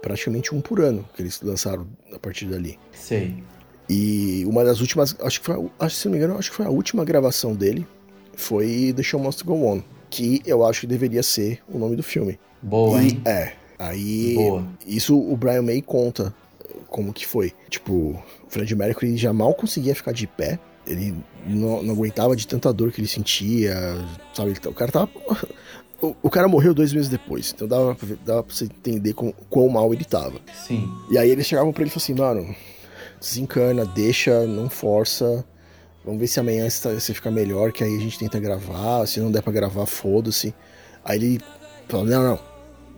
praticamente 0.00 0.54
um 0.54 0.60
por 0.60 0.80
ano 0.80 1.08
que 1.14 1.22
eles 1.22 1.40
lançaram 1.42 1.86
a 2.14 2.18
partir 2.18 2.46
dali. 2.46 2.78
Sei. 2.92 3.42
E 3.88 4.44
uma 4.46 4.64
das 4.64 4.80
últimas, 4.80 5.16
acho 5.20 5.40
que 5.40 5.46
foi, 5.46 5.70
acho, 5.80 5.96
se 5.96 6.06
não 6.06 6.12
me 6.12 6.18
engano, 6.18 6.38
acho 6.38 6.50
que 6.50 6.56
foi 6.56 6.66
a 6.66 6.70
última 6.70 7.04
gravação 7.04 7.54
dele, 7.54 7.86
foi 8.34 8.92
The 8.96 9.02
Show 9.02 9.20
Must 9.20 9.42
Go 9.44 9.64
On, 9.66 9.82
que 10.08 10.40
eu 10.46 10.64
acho 10.64 10.82
que 10.82 10.86
deveria 10.86 11.22
ser 11.22 11.60
o 11.68 11.78
nome 11.78 11.96
do 11.96 12.02
filme. 12.02 12.38
Boa, 12.60 13.02
E- 13.02 13.06
hein? 13.08 13.22
é, 13.24 13.52
aí 13.78 14.34
Boa. 14.34 14.64
isso 14.86 15.18
o 15.18 15.36
Brian 15.36 15.62
May 15.62 15.82
conta 15.82 16.32
como 16.92 17.12
que 17.12 17.26
foi. 17.26 17.52
Tipo, 17.68 17.92
o 17.92 18.22
Fred 18.48 18.74
Mercury 18.76 19.16
já 19.16 19.32
mal 19.32 19.52
conseguia 19.54 19.94
ficar 19.94 20.12
de 20.12 20.26
pé, 20.26 20.58
ele 20.86 21.14
não, 21.46 21.82
não 21.82 21.94
aguentava 21.94 22.36
de 22.36 22.46
tanta 22.46 22.72
dor 22.72 22.92
que 22.92 23.00
ele 23.00 23.08
sentia, 23.08 23.74
sabe? 24.34 24.52
Tá- 24.60 24.70
O 24.70 24.74
cara 24.74 24.92
tava... 24.92 25.10
O, 26.04 26.16
o 26.24 26.28
cara 26.28 26.48
morreu 26.48 26.74
dois 26.74 26.92
meses 26.92 27.08
depois, 27.08 27.52
então 27.54 27.68
dava 27.68 27.94
pra, 27.94 28.08
dava 28.26 28.42
pra 28.42 28.52
você 28.52 28.64
entender 28.64 29.12
com, 29.12 29.32
quão 29.48 29.68
mal 29.68 29.94
ele 29.94 30.04
tava. 30.04 30.40
Sim. 30.66 30.90
E 31.08 31.16
aí 31.16 31.30
eles 31.30 31.46
chegavam 31.46 31.72
pra 31.72 31.82
ele 31.84 31.90
e 31.90 31.94
falavam 31.94 32.34
assim, 32.34 32.42
mano, 32.42 32.56
desencana, 33.20 33.84
deixa, 33.86 34.44
não 34.44 34.68
força. 34.68 35.44
Vamos 36.04 36.18
ver 36.18 36.26
se 36.26 36.40
amanhã 36.40 36.68
você 36.68 36.92
tá- 36.92 37.00
fica 37.14 37.30
melhor, 37.30 37.70
que 37.70 37.84
aí 37.84 37.96
a 37.96 38.00
gente 38.00 38.18
tenta 38.18 38.40
gravar. 38.40 39.06
Se 39.06 39.20
não 39.20 39.30
der 39.30 39.42
pra 39.42 39.52
gravar, 39.52 39.86
foda-se. 39.86 40.52
Aí 41.04 41.18
ele 41.18 41.40
falava, 41.88 42.10
não, 42.10 42.22
não, 42.24 42.38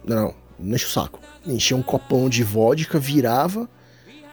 não, 0.06 0.16
não, 0.24 0.34
não 0.58 0.74
enche 0.74 0.86
o 0.86 0.88
saco. 0.88 1.20
Enchia 1.46 1.76
um 1.76 1.82
copão 1.82 2.30
de 2.30 2.42
vodka, 2.42 2.98
virava. 2.98 3.68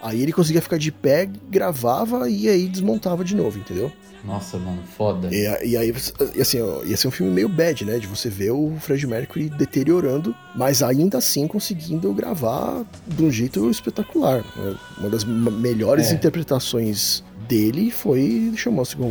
Aí 0.02 0.22
ele 0.22 0.34
conseguia 0.34 0.62
ficar 0.62 0.78
de 0.78 0.92
pé, 0.92 1.30
gravava 1.50 2.30
e 2.30 2.50
aí 2.50 2.68
desmontava 2.68 3.24
de 3.24 3.36
novo, 3.36 3.60
entendeu? 3.60 3.92
Nossa, 4.24 4.58
mano, 4.58 4.80
foda. 4.96 5.30
E, 5.32 5.70
e 5.70 5.76
aí, 5.78 5.92
assim, 6.40 6.62
ó, 6.62 6.84
ia 6.84 6.96
ser 6.96 7.08
um 7.08 7.12
filme 7.12 7.32
meio 7.32 7.50
bad, 7.50 7.84
né? 7.86 7.98
De 7.98 8.06
você 8.06 8.30
ver 8.30 8.52
o 8.52 8.76
Fred 8.80 9.06
Mercury 9.08 9.50
deteriorando, 9.50 10.36
mas 10.56 10.84
ainda 10.84 11.18
assim 11.18 11.48
conseguindo 11.48 12.14
gravar 12.14 12.84
de 13.08 13.24
um 13.24 13.32
jeito 13.32 13.68
espetacular. 13.70 14.44
né? 14.56 14.76
Uma 15.00 15.10
das 15.10 15.24
melhores 15.24 16.12
É. 16.12 16.14
interpretações 16.14 17.24
dele 17.48 17.90
foi 17.90 18.54
Chamou-se 18.56 18.96
Go 18.96 19.08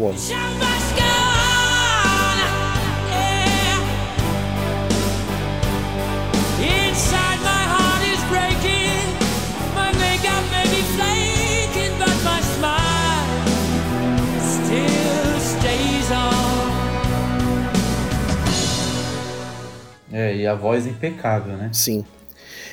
É, 20.30 20.36
e 20.36 20.46
a 20.46 20.54
voz 20.54 20.86
impecável, 20.86 21.56
né? 21.56 21.70
Sim. 21.72 22.04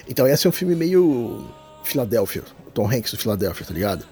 Então 0.09 0.27
esse 0.27 0.45
é 0.45 0.49
um 0.49 0.53
filme 0.53 0.75
meio 0.75 1.45
Filadélfia, 1.83 2.43
Tom 2.73 2.85
Hanks 2.89 3.11
do 3.11 3.17
Filadélfia, 3.17 3.65
tá 3.65 3.73
ligado? 3.73 4.05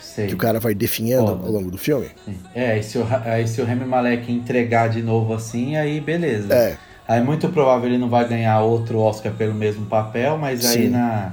Sei. 0.00 0.26
Que 0.26 0.34
o 0.34 0.36
cara 0.36 0.60
vai 0.60 0.74
definhando 0.74 1.28
Foda. 1.28 1.46
ao 1.46 1.52
longo 1.52 1.70
do 1.70 1.78
filme. 1.78 2.06
É, 2.54 2.78
e 2.78 2.82
se 2.82 2.98
o, 2.98 3.06
aí 3.24 3.46
se 3.48 3.60
o 3.60 3.64
Remy 3.64 3.86
Malek 3.86 4.30
entregar 4.30 4.88
de 4.88 5.02
novo 5.02 5.32
assim, 5.32 5.76
aí 5.76 6.00
beleza. 6.00 6.52
É. 6.54 6.76
Aí 7.08 7.22
muito 7.22 7.48
provável 7.48 7.88
ele 7.88 7.98
não 7.98 8.08
vai 8.08 8.26
ganhar 8.28 8.60
outro 8.60 8.98
Oscar 8.98 9.32
pelo 9.32 9.54
mesmo 9.54 9.86
papel, 9.86 10.36
mas 10.38 10.64
aí 10.66 10.84
Sim. 10.84 10.88
na, 10.90 11.32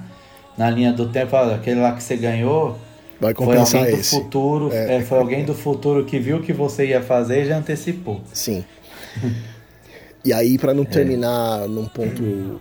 na 0.58 0.70
linha 0.70 0.92
do 0.94 1.10
tempo, 1.10 1.36
aquele 1.36 1.80
lá 1.82 1.92
que 1.94 2.02
você 2.02 2.16
ganhou, 2.16 2.78
Vai 3.20 3.34
foi 3.34 3.46
compensar 3.46 3.82
alguém 3.82 3.96
do 3.96 4.02
esse. 4.02 4.10
futuro, 4.16 4.70
É. 4.74 4.96
é, 4.96 5.02
foi 5.02 5.20
alguém 5.20 5.44
do 5.46 5.54
futuro 5.54 6.06
que 6.06 6.18
viu 6.18 6.38
o 6.38 6.42
que 6.42 6.54
você 6.54 6.88
ia 6.88 7.02
fazer 7.02 7.44
e 7.44 7.46
já 7.48 7.58
antecipou. 7.58 8.22
Sim. 8.34 8.64
E 10.24 10.34
aí, 10.34 10.58
pra 10.58 10.72
É. 10.72 10.74
não 10.76 10.86
terminar 10.86 11.68
num 11.68 11.86
ponto 11.86 12.60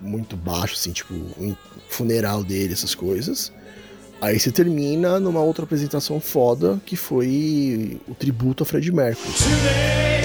muito 0.00 0.36
baixo, 0.36 0.74
assim, 0.74 0.92
tipo, 0.92 1.14
um 1.14 1.54
funeral 1.88 2.42
dele, 2.44 2.72
essas 2.72 2.94
coisas. 2.94 3.52
Aí 4.20 4.38
você 4.38 4.50
termina 4.52 5.18
numa 5.18 5.40
outra 5.40 5.64
apresentação 5.64 6.20
foda, 6.20 6.78
que 6.84 6.94
foi 6.96 7.98
o 8.06 8.14
tributo 8.14 8.62
a 8.62 8.66
Fred 8.66 8.92
Mercury. 8.92 9.32
Today, 9.32 10.19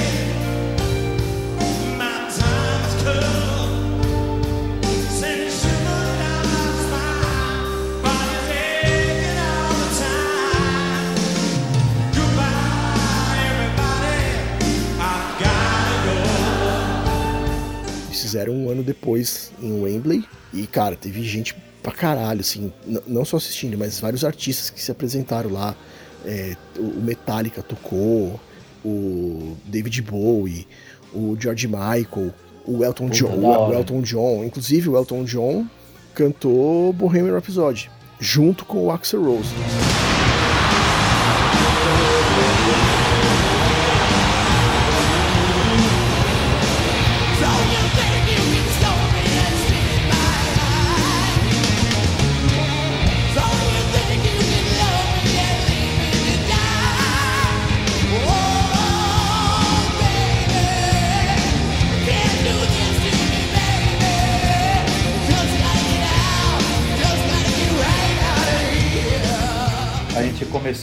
fizeram 18.45 18.53
um 18.53 18.69
ano 18.69 18.83
depois 18.83 19.51
em 19.61 19.81
Wembley. 19.81 20.23
E, 20.53 20.67
cara, 20.67 20.95
teve 20.95 21.23
gente 21.23 21.55
pra 21.81 21.91
caralho, 21.91 22.41
assim, 22.41 22.71
não 23.07 23.25
só 23.25 23.37
assistindo, 23.37 23.77
mas 23.77 23.99
vários 23.99 24.23
artistas 24.23 24.69
que 24.69 24.81
se 24.81 24.91
apresentaram 24.91 25.51
lá. 25.51 25.75
É, 26.23 26.55
o 26.77 27.01
Metallica 27.01 27.61
tocou, 27.61 28.39
o 28.83 29.55
David 29.65 30.01
Bowie, 30.01 30.67
o 31.13 31.35
George 31.39 31.67
Michael, 31.67 32.33
o 32.65 32.83
Elton 32.83 33.09
Puta, 33.09 33.17
John, 33.17 33.69
o. 33.69 33.73
Elton 33.73 34.01
John, 34.01 34.43
inclusive 34.43 34.89
o 34.89 34.95
Elton 34.95 35.23
John 35.23 35.67
cantou 36.15 36.91
Bohemian 36.93 37.33
Rhapsody 37.33 37.91
junto 38.19 38.65
com 38.65 38.85
o 38.85 38.91
Axl 38.91 39.21
Rose. 39.21 40.04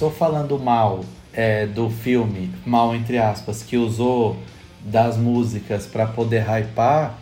Começou 0.03 0.11
falando 0.11 0.59
mal 0.59 1.05
é, 1.33 1.65
do 1.65 1.89
filme, 1.89 2.51
mal 2.67 2.93
entre 2.93 3.19
aspas, 3.19 3.63
que 3.63 3.77
usou 3.77 4.37
das 4.81 5.17
músicas 5.17 5.87
pra 5.87 6.07
poder 6.07 6.45
hypar. 6.45 7.17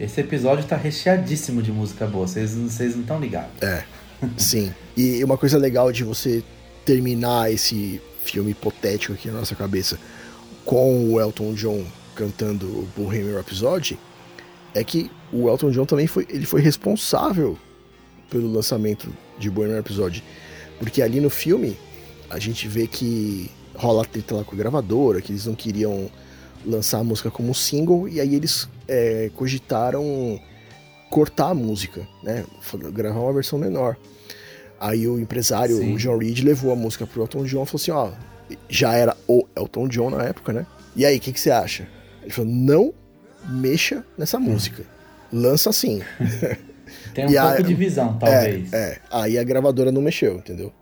Esse 0.00 0.20
episódio 0.20 0.64
tá 0.64 0.74
recheadíssimo 0.74 1.62
de 1.62 1.70
música 1.70 2.06
boa, 2.06 2.26
vocês 2.26 2.56
vocês 2.56 2.94
não 2.94 3.02
estão 3.02 3.20
ligados. 3.20 3.62
É, 3.62 3.84
sim. 4.36 4.74
E 4.96 5.22
uma 5.22 5.38
coisa 5.38 5.58
legal 5.58 5.92
de 5.92 6.02
você 6.02 6.42
terminar 6.84 7.52
esse 7.52 8.00
filme 8.24 8.50
hipotético 8.50 9.12
aqui 9.12 9.28
na 9.28 9.38
nossa 9.38 9.54
cabeça 9.54 9.96
com 10.64 11.12
o 11.12 11.20
Elton 11.20 11.54
John 11.54 11.84
cantando 12.16 12.66
o 12.66 12.88
Bohemian 12.96 13.36
Rhapsody 13.36 13.96
é 14.74 14.82
que 14.82 15.08
o 15.32 15.48
Elton 15.48 15.70
John 15.70 15.84
também 15.84 16.08
foi, 16.08 16.26
ele 16.28 16.46
foi 16.46 16.60
responsável 16.60 17.56
pelo 18.28 18.50
lançamento 18.50 19.08
de 19.38 19.48
Bohemian 19.48 19.76
Rhapsody. 19.76 20.24
Porque 20.80 21.00
ali 21.00 21.20
no 21.20 21.30
filme 21.30 21.76
a 22.34 22.38
gente 22.38 22.66
vê 22.68 22.86
que 22.86 23.50
rola 23.74 24.02
a 24.02 24.04
treta 24.04 24.34
lá 24.36 24.44
com 24.44 24.54
a 24.54 24.58
gravadora, 24.58 25.20
que 25.20 25.32
eles 25.32 25.46
não 25.46 25.54
queriam 25.54 26.10
lançar 26.64 26.98
a 26.98 27.04
música 27.04 27.30
como 27.30 27.54
single, 27.54 28.08
e 28.08 28.20
aí 28.20 28.34
eles 28.34 28.68
é, 28.88 29.30
cogitaram 29.34 30.40
cortar 31.10 31.50
a 31.50 31.54
música, 31.54 32.06
né? 32.22 32.44
Gravar 32.92 33.20
uma 33.20 33.32
versão 33.32 33.58
menor. 33.58 33.96
Aí 34.80 35.06
o 35.06 35.18
empresário, 35.18 35.76
Sim. 35.78 35.94
o 35.94 35.98
John 35.98 36.18
Reed, 36.18 36.40
levou 36.40 36.72
a 36.72 36.76
música 36.76 37.06
pro 37.06 37.22
Elton 37.22 37.44
John 37.44 37.62
e 37.62 37.66
falou 37.66 37.80
assim, 37.80 37.90
ó, 37.90 38.10
já 38.68 38.92
era 38.94 39.16
o 39.28 39.46
Elton 39.56 39.88
John 39.88 40.10
na 40.10 40.22
época, 40.24 40.52
né? 40.52 40.66
E 40.96 41.04
aí, 41.06 41.16
o 41.16 41.20
que, 41.20 41.32
que 41.32 41.40
você 41.40 41.50
acha? 41.50 41.88
Ele 42.22 42.30
falou, 42.32 42.50
não 42.50 42.94
mexa 43.48 44.04
nessa 44.18 44.38
música. 44.38 44.84
Lança 45.32 45.70
assim. 45.70 46.02
Tem 47.14 47.26
um 47.26 47.30
E 47.30 47.36
a- 47.38 47.46
pouco 47.48 47.62
de 47.64 47.74
visão, 47.74 48.16
talvez. 48.18 48.72
É, 48.72 48.76
é. 48.76 48.98
Aí 49.10 49.38
a 49.38 49.44
gravadora 49.44 49.90
não 49.92 50.00
mexeu, 50.02 50.36
entendeu? 50.36 50.72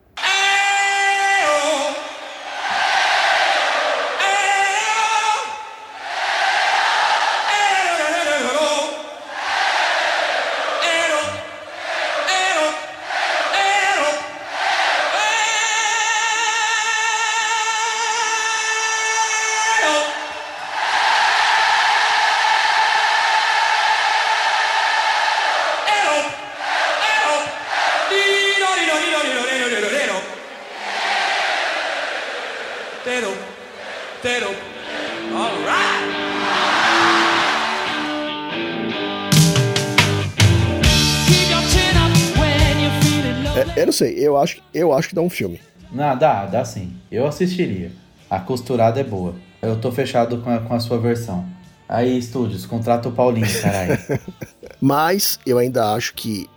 Eu 43.76 43.86
não 43.86 43.92
sei, 43.92 44.14
eu 44.18 44.36
acho, 44.36 44.62
eu 44.72 44.92
acho 44.92 45.08
que 45.08 45.14
dá 45.14 45.20
um 45.20 45.30
filme. 45.30 45.60
Não, 45.90 46.16
dá, 46.16 46.46
dá 46.46 46.64
sim. 46.64 46.94
Eu 47.10 47.26
assistiria. 47.26 47.92
A 48.30 48.40
costurada 48.40 48.98
é 48.98 49.04
boa. 49.04 49.34
Eu 49.60 49.76
tô 49.76 49.92
fechado 49.92 50.38
com 50.38 50.50
a, 50.50 50.58
com 50.60 50.74
a 50.74 50.80
sua 50.80 50.98
versão. 50.98 51.46
Aí, 51.88 52.16
estúdios, 52.16 52.64
contrata 52.64 53.08
o 53.08 53.12
Paulinho, 53.12 53.46
caralho. 53.60 53.98
Mas 54.80 55.38
eu 55.44 55.58
ainda 55.58 55.92
acho 55.92 56.14
que 56.14 56.48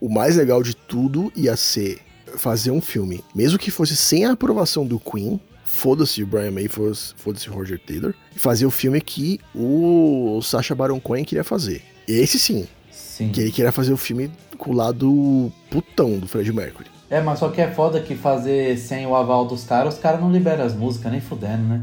o 0.00 0.08
mais 0.08 0.36
legal 0.36 0.62
de 0.62 0.74
tudo 0.74 1.32
ia 1.36 1.56
ser 1.56 2.00
fazer 2.36 2.70
um 2.70 2.80
filme, 2.80 3.22
mesmo 3.34 3.58
que 3.58 3.70
fosse 3.70 3.96
sem 3.96 4.24
a 4.24 4.32
aprovação 4.32 4.84
do 4.84 4.98
Queen, 4.98 5.40
foda-se 5.64 6.22
o 6.22 6.26
Brian 6.26 6.50
May, 6.50 6.68
foda-se 6.68 7.48
o 7.48 7.52
Roger 7.52 7.78
Taylor, 7.78 8.14
fazer 8.36 8.66
o 8.66 8.70
filme 8.70 9.00
que 9.00 9.38
o 9.54 10.40
Sacha 10.42 10.74
Baron 10.74 10.98
Cohen 10.98 11.24
queria 11.24 11.44
fazer. 11.44 11.82
Esse 12.08 12.38
sim, 12.38 12.66
Sim. 13.12 13.28
que 13.28 13.42
ele 13.42 13.52
queria 13.52 13.70
fazer 13.70 13.92
o 13.92 13.96
filme 13.98 14.30
com 14.56 14.70
o 14.70 14.74
lado 14.74 15.52
putão 15.70 16.18
do 16.18 16.26
Fred 16.26 16.50
Mercury. 16.50 16.88
É, 17.10 17.20
mas 17.20 17.38
só 17.38 17.50
que 17.50 17.60
é 17.60 17.70
foda 17.70 18.00
que 18.00 18.14
fazer 18.14 18.78
sem 18.78 19.06
o 19.06 19.14
aval 19.14 19.44
dos 19.44 19.64
caras, 19.64 19.94
os 19.94 20.00
caras 20.00 20.18
não 20.18 20.32
liberam 20.32 20.64
as 20.64 20.74
músicas, 20.74 21.12
nem 21.12 21.20
fudendo, 21.20 21.62
né? 21.64 21.82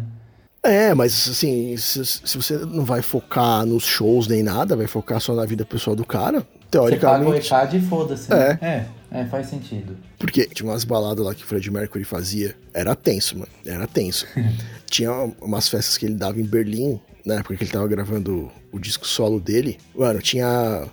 É, 0.63 0.91
mas 0.95 1.29
assim, 1.29 1.77
se, 1.77 2.03
se 2.03 2.35
você 2.35 2.57
não 2.57 2.83
vai 2.83 3.03
focar 3.03 3.63
nos 3.63 3.83
shows 3.85 4.27
nem 4.27 4.41
nada, 4.41 4.75
vai 4.75 4.87
focar 4.87 5.21
só 5.21 5.35
na 5.35 5.45
vida 5.45 5.63
pessoal 5.63 5.95
do 5.95 6.03
cara, 6.03 6.39
Você 6.39 6.45
paga 6.45 6.57
o 6.57 6.89
teoricamente. 6.89 7.45
ECAD 7.45 7.77
e 7.77 7.81
foda-se. 7.81 8.29
né? 8.31 8.57
É. 9.11 9.19
é, 9.21 9.25
faz 9.25 9.47
sentido. 9.47 9.95
Porque 10.17 10.47
tinha 10.47 10.67
umas 10.67 10.83
baladas 10.83 11.23
lá 11.23 11.35
que 11.35 11.43
o 11.43 11.45
Fred 11.45 11.69
Mercury 11.69 12.03
fazia. 12.03 12.55
Era 12.73 12.95
tenso, 12.95 13.37
mano. 13.37 13.51
Era 13.63 13.85
tenso. 13.85 14.25
tinha 14.89 15.11
umas 15.39 15.69
festas 15.69 15.95
que 15.95 16.07
ele 16.07 16.15
dava 16.15 16.39
em 16.41 16.43
Berlim, 16.43 16.99
na 17.23 17.35
época 17.35 17.55
que 17.55 17.63
ele 17.63 17.71
tava 17.71 17.87
gravando 17.87 18.51
o 18.71 18.79
disco 18.79 19.07
solo 19.07 19.39
dele. 19.39 19.77
Mano, 19.95 20.19
tinha 20.21 20.87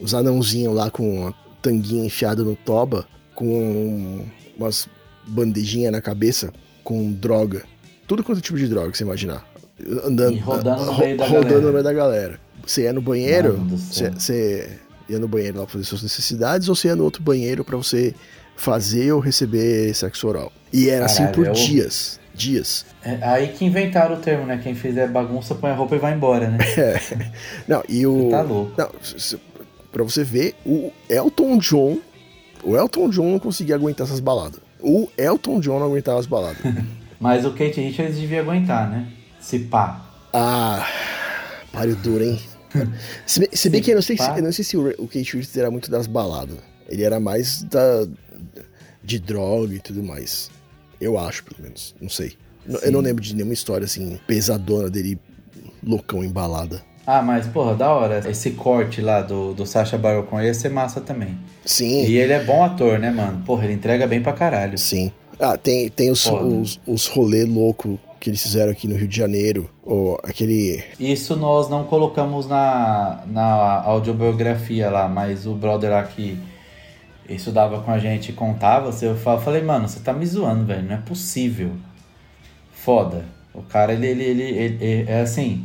os 0.00 0.14
anãozinhos 0.14 0.74
lá 0.74 0.90
com 0.90 1.26
a 1.28 1.34
tanguinha 1.62 2.04
enfiada 2.04 2.42
no 2.44 2.54
toba, 2.56 3.06
com 3.34 4.24
umas 4.56 4.88
bandejinhas 5.26 5.92
na 5.92 6.00
cabeça, 6.00 6.52
com 6.84 7.12
droga. 7.12 7.62
Tudo 8.06 8.22
quanto 8.24 8.38
é 8.38 8.40
tipo 8.40 8.58
de 8.58 8.68
droga 8.68 8.94
você 8.94 9.04
imaginar. 9.04 9.46
Andando, 10.04 10.36
E 10.36 10.38
rodando 10.40 10.84
no 10.86 10.98
meio 10.98 11.16
da 11.16 11.26
rodando 11.26 11.44
galera. 11.48 11.60
no 11.66 11.72
meio 11.72 11.84
da 11.84 11.92
galera. 11.92 12.40
Você 12.66 12.82
ia 12.82 12.92
no 12.92 13.00
banheiro, 13.00 13.56
você, 13.70 14.10
você 14.10 14.78
ia 15.08 15.18
no 15.18 15.28
banheiro 15.28 15.58
lá 15.58 15.64
pra 15.64 15.72
fazer 15.72 15.84
suas 15.84 16.02
necessidades, 16.02 16.68
ou 16.68 16.74
você 16.74 16.88
ia 16.88 16.96
no 16.96 17.04
outro 17.04 17.22
banheiro 17.22 17.64
pra 17.64 17.76
você 17.76 18.14
fazer 18.56 19.12
ou 19.12 19.20
receber 19.20 19.94
sexo 19.94 20.26
oral. 20.28 20.52
E 20.72 20.88
era 20.90 21.06
assim 21.06 21.18
Caralho, 21.18 21.34
por 21.34 21.46
é 21.46 21.50
o- 21.50 21.54
dias. 21.54 22.18
Dias. 22.34 22.86
É 23.02 23.18
aí 23.22 23.48
que 23.48 23.64
inventaram 23.64 24.14
o 24.14 24.18
termo, 24.18 24.46
né? 24.46 24.60
Quem 24.62 24.72
fizer 24.72 25.08
bagunça 25.08 25.56
põe 25.56 25.70
a 25.70 25.74
roupa 25.74 25.96
e 25.96 25.98
vai 25.98 26.14
embora, 26.14 26.48
né? 26.48 26.58
Não, 27.66 27.82
e 27.88 28.06
o. 28.06 28.28
Tá 28.30 28.42
louco. 28.42 28.72
Não, 28.78 28.90
pra 29.92 30.04
você 30.04 30.22
ver, 30.24 30.54
o 30.64 30.92
Elton 31.08 31.58
John. 31.58 31.98
O 32.62 32.76
Elton 32.76 33.08
John 33.10 33.30
não 33.30 33.38
conseguia 33.38 33.74
aguentar 33.76 34.06
essas 34.06 34.20
baladas. 34.20 34.60
O 34.80 35.08
Elton 35.16 35.60
John 35.60 35.78
não 35.78 35.86
aguentava 35.86 36.18
as 36.20 36.26
baladas. 36.26 36.58
Mas 37.20 37.44
o 37.44 37.50
Kate 37.50 37.80
Richards 37.80 38.16
devia 38.16 38.40
aguentar, 38.40 38.88
né? 38.90 39.08
Se 39.40 39.58
pá. 39.60 40.04
ah, 40.32 40.86
páreo 41.72 41.96
duro, 41.96 42.22
hein? 42.24 42.40
Se 43.26 43.40
bem, 43.40 43.48
se 43.52 43.70
bem 43.70 43.80
Se 43.80 43.84
que 43.84 43.90
eu 43.90 43.94
não 43.96 44.02
sei, 44.02 44.16
se, 44.16 44.28
eu 44.30 44.42
não 44.42 44.52
sei 44.52 44.64
se 44.64 44.76
o, 44.76 44.88
o 44.98 45.06
Kate 45.06 45.18
Richards 45.36 45.56
era 45.56 45.70
muito 45.70 45.90
das 45.90 46.06
baladas. 46.06 46.58
Ele 46.88 47.02
era 47.02 47.18
mais 47.18 47.62
da. 47.62 48.06
de 49.02 49.18
droga 49.18 49.74
e 49.74 49.78
tudo 49.80 50.02
mais. 50.02 50.50
Eu 51.00 51.18
acho, 51.18 51.44
pelo 51.44 51.62
menos. 51.62 51.94
Não 52.00 52.08
sei. 52.08 52.36
N- 52.66 52.78
Eu 52.82 52.92
não 52.92 53.00
Sim. 53.00 53.06
lembro 53.06 53.22
de 53.22 53.34
nenhuma 53.34 53.54
história 53.54 53.84
assim, 53.84 54.18
pesadona 54.26 54.90
dele, 54.90 55.18
loucão 55.82 56.22
em 56.22 56.28
balada. 56.30 56.82
Ah, 57.10 57.22
mas, 57.22 57.46
porra, 57.46 57.74
da 57.74 57.90
hora. 57.90 58.22
Esse 58.30 58.50
corte 58.50 59.00
lá 59.00 59.22
do, 59.22 59.54
do 59.54 59.64
Sacha 59.64 59.96
Baron 59.96 60.24
Cohen 60.24 60.44
ia 60.44 60.52
ser 60.52 60.68
massa 60.68 61.00
também. 61.00 61.38
Sim. 61.64 62.04
E 62.04 62.18
ele 62.18 62.34
é 62.34 62.44
bom 62.44 62.62
ator, 62.62 62.98
né, 62.98 63.10
mano? 63.10 63.42
Porra, 63.46 63.64
ele 63.64 63.72
entrega 63.72 64.06
bem 64.06 64.20
pra 64.20 64.34
caralho. 64.34 64.76
Sim. 64.76 65.10
Ah, 65.40 65.56
tem, 65.56 65.88
tem 65.88 66.10
os, 66.10 66.26
os, 66.26 66.78
os 66.86 67.06
rolê 67.06 67.44
louco 67.46 67.98
que 68.20 68.28
eles 68.28 68.42
fizeram 68.42 68.70
aqui 68.72 68.86
no 68.86 68.94
Rio 68.94 69.08
de 69.08 69.16
Janeiro. 69.16 69.70
Ou 69.82 70.18
aquele. 70.22 70.84
Isso 71.00 71.34
nós 71.34 71.70
não 71.70 71.84
colocamos 71.84 72.46
na, 72.46 73.22
na 73.26 73.80
audiobiografia 73.84 74.90
lá, 74.90 75.08
mas 75.08 75.46
o 75.46 75.54
brother 75.54 75.90
lá 75.92 76.02
que 76.02 76.38
estudava 77.26 77.80
com 77.80 77.90
a 77.90 77.98
gente 77.98 78.28
e 78.28 78.32
contava, 78.34 78.90
eu 79.00 79.16
fa- 79.16 79.38
falei, 79.38 79.62
mano, 79.62 79.88
você 79.88 80.00
tá 80.00 80.12
me 80.12 80.26
zoando, 80.26 80.66
velho, 80.66 80.82
não 80.82 80.94
é 80.96 80.98
possível. 80.98 81.70
Foda. 82.72 83.24
O 83.54 83.62
cara, 83.62 83.94
ele, 83.94 84.06
ele, 84.06 84.24
ele, 84.24 84.42
ele- 84.42 84.84
ele- 84.84 85.10
é 85.10 85.20
assim, 85.20 85.64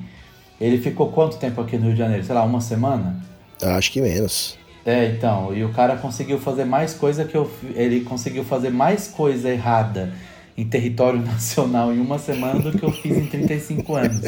Ele 0.63 0.77
ficou 0.77 1.09
quanto 1.09 1.37
tempo 1.37 1.59
aqui 1.59 1.77
no 1.77 1.83
Rio 1.83 1.91
de 1.91 1.99
Janeiro? 1.99 2.23
Sei 2.23 2.33
lá, 2.33 2.41
uma 2.43 2.61
semana? 2.61 3.17
Acho 3.61 3.91
que 3.91 4.01
menos. 4.01 4.57
É, 4.85 5.07
então, 5.07 5.53
e 5.53 5.61
o 5.63 5.73
cara 5.73 5.97
conseguiu 5.97 6.39
fazer 6.39 6.63
mais 6.63 6.93
coisa 6.93 7.25
que 7.25 7.35
eu. 7.35 7.51
Ele 7.75 7.99
conseguiu 8.01 8.45
fazer 8.45 8.69
mais 8.69 9.09
coisa 9.09 9.49
errada 9.49 10.13
em 10.57 10.65
território 10.65 11.19
nacional 11.23 11.93
em 11.93 11.99
uma 11.99 12.17
semana 12.17 12.61
do 12.61 12.77
que 12.77 12.83
eu 12.83 12.91
fiz 12.91 13.17
em 13.17 13.25
35 13.25 13.95
anos. 13.95 14.21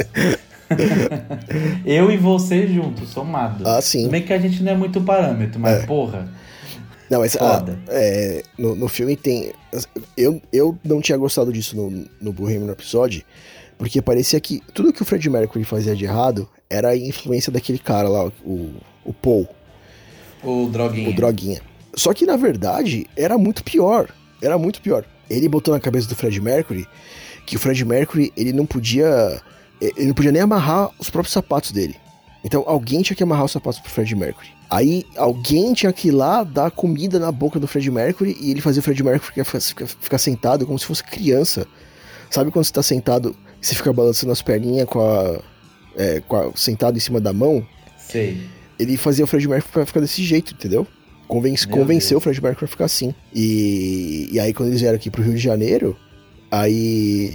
eu 1.85 2.11
e 2.11 2.17
você 2.17 2.67
juntos, 2.67 3.09
somados. 3.09 3.65
Ah, 3.65 3.81
sim. 3.81 4.09
Bem 4.09 4.21
que 4.21 4.33
a 4.33 4.37
gente 4.37 4.61
não 4.61 4.73
é 4.73 4.75
muito 4.75 4.99
parâmetro, 4.99 5.57
mas 5.57 5.83
É. 5.83 5.85
porra. 5.85 6.27
Não, 7.09 7.19
mas 7.19 7.37
ah, 7.37 7.63
é, 7.87 8.43
no, 8.57 8.75
no 8.75 8.87
filme 8.89 9.15
tem. 9.15 9.53
Eu, 10.17 10.41
eu 10.51 10.77
não 10.83 10.99
tinha 10.99 11.17
gostado 11.17 11.53
disso 11.53 11.77
no, 11.77 12.05
no 12.19 12.33
Bohemian 12.33 12.67
Rhapsody, 12.67 13.25
porque 13.77 14.01
parecia 14.01 14.39
que 14.39 14.61
tudo 14.73 14.93
que 14.93 15.01
o 15.01 15.05
Fred 15.05 15.29
Mercury 15.29 15.63
fazia 15.63 15.95
de 15.95 16.05
errado 16.05 16.47
era 16.69 16.89
a 16.89 16.97
influência 16.97 17.51
daquele 17.51 17.79
cara 17.79 18.07
lá, 18.07 18.25
o, 18.43 18.71
o 19.03 19.13
Paul, 19.13 19.47
O 20.43 20.67
droguinha. 20.67 21.09
o 21.09 21.13
Droguinha. 21.13 21.61
Só 21.95 22.13
que 22.13 22.25
na 22.25 22.35
verdade 22.35 23.07
era 23.15 23.37
muito 23.37 23.63
pior. 23.63 24.09
Era 24.41 24.57
muito 24.57 24.81
pior. 24.81 25.05
Ele 25.29 25.47
botou 25.47 25.73
na 25.73 25.79
cabeça 25.79 26.07
do 26.07 26.15
Fred 26.15 26.39
Mercury 26.41 26.85
que 27.45 27.55
o 27.55 27.59
Fred 27.59 27.83
Mercury 27.85 28.31
ele 28.35 28.51
não 28.53 28.65
podia. 28.65 29.41
Ele 29.79 30.07
não 30.07 30.13
podia 30.13 30.31
nem 30.31 30.41
amarrar 30.41 30.89
os 30.99 31.09
próprios 31.09 31.33
sapatos 31.33 31.71
dele. 31.71 31.95
Então 32.43 32.63
alguém 32.67 33.01
tinha 33.01 33.15
que 33.15 33.23
amarrar 33.23 33.45
os 33.45 33.51
sapatos 33.51 33.79
pro 33.79 33.89
Fred 33.89 34.15
Mercury. 34.15 34.49
Aí 34.69 35.05
alguém 35.15 35.73
tinha 35.73 35.91
que 35.93 36.09
ir 36.09 36.11
lá 36.11 36.43
dar 36.43 36.71
comida 36.71 37.19
na 37.19 37.31
boca 37.31 37.59
do 37.59 37.67
Fred 37.67 37.89
Mercury 37.89 38.37
e 38.39 38.51
ele 38.51 38.61
fazia 38.61 38.79
o 38.81 38.83
Fred 38.83 39.01
Mercury 39.03 39.25
ficar, 39.43 39.59
ficar, 39.59 39.87
ficar 39.87 40.17
sentado 40.17 40.65
como 40.65 40.77
se 40.77 40.85
fosse 40.85 41.03
criança. 41.03 41.67
Sabe 42.29 42.51
quando 42.51 42.65
você 42.65 42.73
tá 42.73 42.83
sentado 42.83 43.35
você 43.67 43.75
fica 43.75 43.91
balançando 43.93 44.31
as 44.31 44.41
perninhas 44.41 44.87
com 44.87 44.99
a, 45.01 45.39
é, 45.95 46.21
com 46.27 46.35
a- 46.35 46.51
sentado 46.55 46.97
em 46.97 46.99
cima 46.99 47.19
da 47.19 47.33
mão? 47.33 47.65
Sei. 47.97 48.41
ele 48.77 48.97
fazia 48.97 49.23
o 49.23 49.27
Fred 49.27 49.47
Mercury 49.47 49.71
pra 49.71 49.85
ficar 49.85 49.99
desse 50.01 50.21
jeito, 50.23 50.53
entendeu? 50.53 50.85
Convence, 51.27 51.67
Meu 51.67 51.77
convenceu 51.77 52.11
Deus. 52.11 52.21
o 52.21 52.23
Fred 52.23 52.41
Mercury 52.43 52.59
pra 52.59 52.67
ficar 52.67 52.85
assim. 52.85 53.15
E, 53.33 54.29
e 54.31 54.39
aí, 54.39 54.53
quando 54.53 54.69
eles 54.69 54.81
vieram 54.81 54.95
aqui 54.97 55.09
pro 55.09 55.23
Rio 55.23 55.33
de 55.33 55.39
Janeiro, 55.41 55.97
aí. 56.51 57.33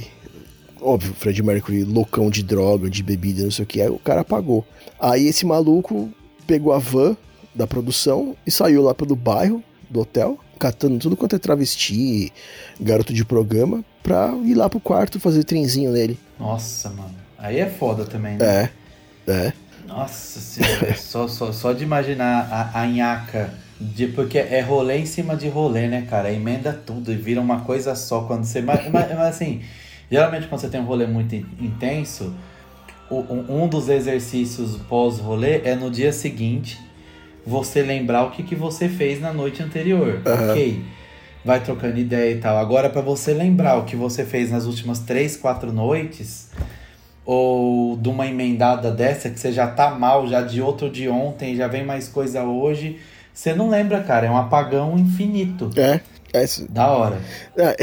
Óbvio, 0.81 1.13
o 1.13 1.15
Fred 1.15 1.43
Mercury 1.43 1.85
loucão 1.85 2.31
de 2.31 2.43
droga, 2.43 2.89
de 2.89 3.03
bebida, 3.03 3.43
não 3.43 3.51
sei 3.51 3.65
o 3.65 3.67
que, 3.67 3.83
aí 3.83 3.89
o 3.91 3.99
cara 3.99 4.23
apagou. 4.23 4.65
Aí 4.99 5.27
esse 5.27 5.45
maluco 5.45 6.09
pegou 6.47 6.73
a 6.73 6.79
van 6.79 7.17
da 7.55 7.67
produção 7.67 8.35
e 8.47 8.51
saiu 8.51 8.83
lá 8.83 8.95
pelo 8.95 9.15
bairro 9.15 9.63
do 9.91 10.01
hotel, 10.01 10.39
catando 10.61 10.99
tudo 10.99 11.17
quanto 11.17 11.35
é 11.35 11.39
travesti, 11.39 12.31
garoto 12.79 13.13
de 13.15 13.25
programa, 13.25 13.83
pra 14.03 14.33
ir 14.45 14.55
lá 14.55 14.69
pro 14.69 14.79
quarto 14.79 15.19
fazer 15.19 15.43
trenzinho 15.43 15.91
nele. 15.91 16.19
Nossa, 16.39 16.91
mano. 16.91 17.15
Aí 17.39 17.59
é 17.59 17.67
foda 17.69 18.05
também, 18.05 18.37
né? 18.37 18.69
É, 19.27 19.33
é. 19.33 19.53
Nossa 19.89 20.39
senhora, 20.39 20.95
só, 21.01 21.27
só, 21.27 21.51
só 21.51 21.73
de 21.73 21.83
imaginar 21.83 22.49
a, 22.53 22.83
a 22.83 22.87
nhaca. 22.87 23.53
De, 23.81 24.09
porque 24.09 24.37
é 24.37 24.61
rolê 24.61 24.99
em 24.99 25.07
cima 25.07 25.35
de 25.35 25.49
rolê, 25.49 25.89
né, 25.89 26.07
cara? 26.09 26.31
Emenda 26.31 26.71
tudo 26.73 27.11
e 27.11 27.17
vira 27.17 27.41
uma 27.41 27.63
coisa 27.63 27.95
só 27.95 28.21
quando 28.25 28.45
você. 28.45 28.61
Mas, 28.61 28.85
mas, 28.91 29.09
mas, 29.09 29.19
assim, 29.21 29.63
geralmente 30.11 30.47
quando 30.49 30.61
você 30.61 30.69
tem 30.69 30.81
um 30.83 30.85
rolê 30.85 31.07
muito 31.07 31.35
in- 31.35 31.47
intenso, 31.59 32.35
um, 33.11 33.63
um 33.65 33.69
dos 33.69 33.89
exercícios 33.89 34.77
pós-rolê 34.87 35.63
é 35.65 35.75
no 35.75 35.91
dia 35.91 36.13
seguinte 36.13 36.79
você 37.47 37.83
lembrar 37.83 38.25
o 38.25 38.31
que, 38.31 38.43
que 38.43 38.55
você 38.55 38.89
fez 38.89 39.21
na 39.21 39.33
noite 39.33 39.63
anterior. 39.63 40.21
Aham. 40.27 40.51
Ok. 40.51 40.85
Vai 41.45 41.61
trocando 41.61 41.99
ideia 41.99 42.35
e 42.35 42.39
tal. 42.39 42.59
Agora, 42.59 42.91
pra 42.91 43.01
você 43.01 43.33
lembrar 43.33 43.77
o 43.79 43.85
que 43.85 43.97
você 43.97 44.25
fez 44.25 44.51
nas 44.51 44.67
últimas 44.67 44.99
três, 44.99 45.37
quatro 45.37 45.73
noites, 45.73 46.51
ou 47.25 47.97
de 47.97 48.09
uma 48.09 48.27
emendada 48.27 48.91
dessa 48.91 49.31
que 49.31 49.39
você 49.39 49.53
já 49.53 49.67
tá 49.67 49.91
mal 49.91 50.27
já 50.27 50.43
de 50.43 50.61
outro 50.61 50.91
de 50.91 51.09
ontem, 51.09 51.57
já 51.57 51.67
vem 51.67 51.85
mais 51.85 52.09
coisa 52.09 52.43
hoje, 52.43 52.99
você 53.33 53.55
não 53.55 53.71
lembra, 53.71 54.03
cara, 54.03 54.27
é 54.27 54.31
um 54.31 54.37
apagão 54.37 54.99
infinito. 54.99 55.71
É. 55.77 56.01
é 56.33 56.45
Da 56.69 56.89
hora. 56.89 57.21
Ah, 57.57 57.75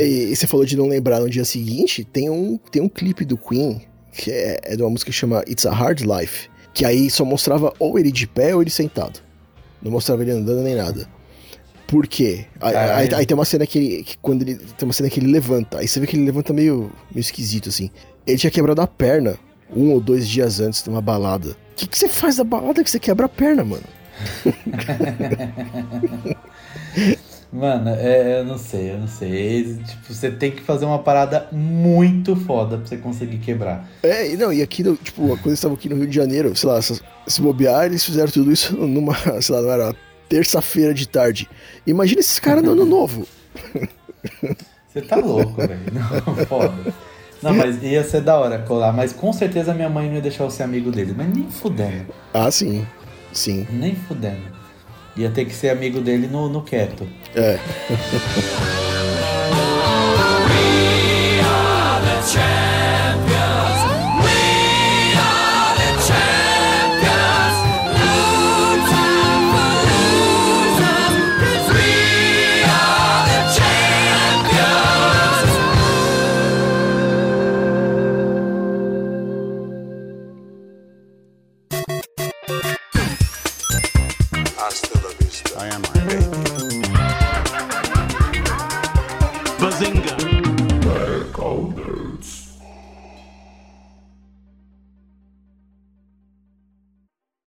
e, 0.00 0.30
e 0.30 0.36
você 0.36 0.46
falou 0.46 0.64
de 0.64 0.76
não 0.76 0.86
lembrar 0.86 1.20
no 1.20 1.28
dia 1.28 1.44
seguinte, 1.44 2.04
tem 2.04 2.30
um, 2.30 2.56
tem 2.70 2.80
um 2.80 2.88
clipe 2.88 3.24
do 3.24 3.36
Queen, 3.36 3.82
que 4.12 4.30
é, 4.30 4.60
é 4.62 4.76
de 4.76 4.82
uma 4.82 4.90
música 4.90 5.10
que 5.10 5.16
chama 5.16 5.42
It's 5.48 5.66
a 5.66 5.72
Hard 5.72 6.00
Life, 6.00 6.48
que 6.74 6.84
aí 6.84 7.10
só 7.10 7.24
mostrava 7.24 7.72
ou 7.78 7.98
ele 7.98 8.10
de 8.12 8.26
pé 8.26 8.54
ou 8.54 8.62
ele 8.62 8.70
sentado. 8.70 9.20
Não 9.82 9.90
mostrava 9.92 10.22
ele 10.22 10.32
andando 10.32 10.62
nem 10.62 10.74
nada. 10.74 11.08
Por 11.86 12.06
quê? 12.06 12.44
Aí, 12.60 12.72
Caralho. 12.72 13.14
aí- 13.14 13.20
aí 13.20 13.26
tem 13.26 13.34
uma 13.34 13.44
cena 13.44 13.66
que 13.66 13.78
ele. 13.78 14.02
que 14.02 14.18
quando 14.18 14.42
ele. 14.42 14.56
Tem 14.56 14.86
uma 14.86 14.92
cena 14.92 15.08
que 15.08 15.18
ele 15.20 15.30
levanta. 15.32 15.78
Aí 15.78 15.88
você 15.88 16.00
vê 16.00 16.06
que 16.06 16.16
ele 16.16 16.24
levanta 16.24 16.52
meio, 16.52 16.90
meio 17.10 17.20
esquisito, 17.20 17.68
assim. 17.70 17.90
Ele 18.26 18.36
tinha 18.36 18.50
quebrado 18.50 18.80
a 18.82 18.86
perna 18.86 19.38
um 19.74 19.92
ou 19.92 20.00
dois 20.00 20.28
dias 20.28 20.60
antes 20.60 20.82
de 20.82 20.90
uma 20.90 21.00
balada. 21.00 21.50
O 21.50 21.56
que, 21.76 21.86
que 21.86 21.96
você 21.98 22.08
faz 22.08 22.36
da 22.36 22.44
balada 22.44 22.82
que 22.84 22.90
você 22.90 22.98
quebra 22.98 23.26
a 23.26 23.28
perna, 23.28 23.64
mano? 23.64 23.82
Mano, 27.50 27.90
é, 27.90 28.40
eu 28.40 28.44
não 28.44 28.58
sei, 28.58 28.92
eu 28.92 28.98
não 28.98 29.08
sei. 29.08 29.74
Tipo, 29.76 30.12
você 30.12 30.30
tem 30.30 30.50
que 30.50 30.62
fazer 30.62 30.84
uma 30.84 30.98
parada 30.98 31.48
muito 31.50 32.36
foda 32.36 32.76
pra 32.76 32.86
você 32.86 32.98
conseguir 32.98 33.38
quebrar. 33.38 33.88
É, 34.02 34.30
e 34.30 34.36
não, 34.36 34.52
e 34.52 34.60
aqui, 34.62 34.82
tipo, 35.02 35.22
quando 35.28 35.46
eles 35.46 35.58
estavam 35.58 35.76
aqui 35.76 35.88
no 35.88 35.96
Rio 35.96 36.06
de 36.06 36.14
Janeiro, 36.14 36.54
sei 36.54 36.68
lá, 36.68 36.82
se 36.82 37.00
se 37.26 37.42
bobear, 37.42 37.86
eles 37.86 38.04
fizeram 38.04 38.30
tudo 38.30 38.50
isso 38.50 38.74
numa, 38.76 39.14
sei 39.40 39.54
lá, 39.54 39.62
não 39.62 39.70
era 39.70 39.96
terça-feira 40.28 40.92
de 40.92 41.08
tarde. 41.08 41.48
Imagina 41.86 42.20
esses 42.20 42.38
caras 42.38 42.62
no 42.62 42.72
ano 42.72 42.84
novo. 42.84 43.26
Você 44.88 45.02
tá 45.02 45.16
louco, 45.16 45.54
velho. 45.54 45.80
Não, 45.92 46.46
foda. 46.46 46.94
Não, 47.42 47.54
mas 47.54 47.82
ia 47.82 48.02
ser 48.02 48.20
da 48.22 48.36
hora 48.38 48.58
colar. 48.58 48.92
Mas 48.92 49.12
com 49.12 49.32
certeza 49.32 49.72
minha 49.72 49.88
mãe 49.88 50.08
não 50.08 50.16
ia 50.16 50.20
deixar 50.20 50.44
eu 50.44 50.50
ser 50.50 50.64
amigo 50.64 50.90
dele. 50.90 51.14
Mas 51.16 51.28
nem 51.28 51.48
fudendo. 51.48 52.06
Ah, 52.34 52.50
sim. 52.50 52.84
Sim. 53.32 53.66
Nem 53.70 53.94
fudendo. 53.94 54.57
Ia 55.18 55.28
ter 55.30 55.44
que 55.46 55.52
ser 55.52 55.70
amigo 55.70 56.00
dele 56.00 56.28
no, 56.28 56.48
no 56.48 56.62
quieto. 56.62 57.06
É. 57.34 57.58